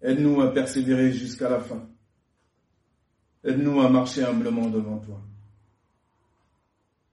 Aide-nous 0.00 0.40
à 0.40 0.52
persévérer 0.52 1.12
jusqu'à 1.12 1.50
la 1.50 1.60
fin. 1.60 1.88
Aide-nous 3.44 3.80
à 3.80 3.88
marcher 3.88 4.24
humblement 4.24 4.68
devant 4.68 4.98
toi. 4.98 5.20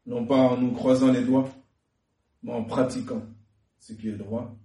Non 0.06 0.26
pas 0.26 0.38
en 0.38 0.58
nous 0.58 0.72
croisant 0.72 1.12
les 1.12 1.24
doigts, 1.24 1.50
mais 2.44 2.54
en 2.54 2.64
pratiquant 2.64 3.24
ce 3.80 3.94
qui 3.94 4.10
est 4.10 4.16
droit, 4.16 4.56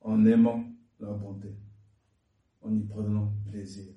en 0.00 0.24
aimant 0.26 0.64
la 1.00 1.12
bonté, 1.12 1.54
en 2.62 2.74
y 2.74 2.82
prenant 2.82 3.32
plaisir. 3.50 3.94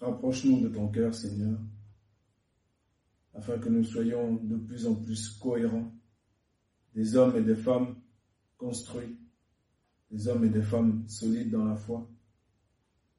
Rapproche-nous 0.00 0.60
de 0.60 0.68
ton 0.68 0.88
cœur, 0.88 1.14
Seigneur, 1.14 1.58
afin 3.36 3.58
que 3.58 3.68
nous 3.68 3.84
soyons 3.84 4.34
de 4.34 4.56
plus 4.56 4.86
en 4.86 4.94
plus 4.94 5.28
cohérents, 5.38 5.92
des 6.94 7.16
hommes 7.16 7.36
et 7.36 7.42
des 7.42 7.54
femmes 7.54 7.96
construits, 8.56 9.18
des 10.10 10.28
hommes 10.28 10.44
et 10.44 10.48
des 10.48 10.62
femmes 10.62 11.04
solides 11.08 11.50
dans 11.50 11.64
la 11.64 11.76
foi, 11.76 12.08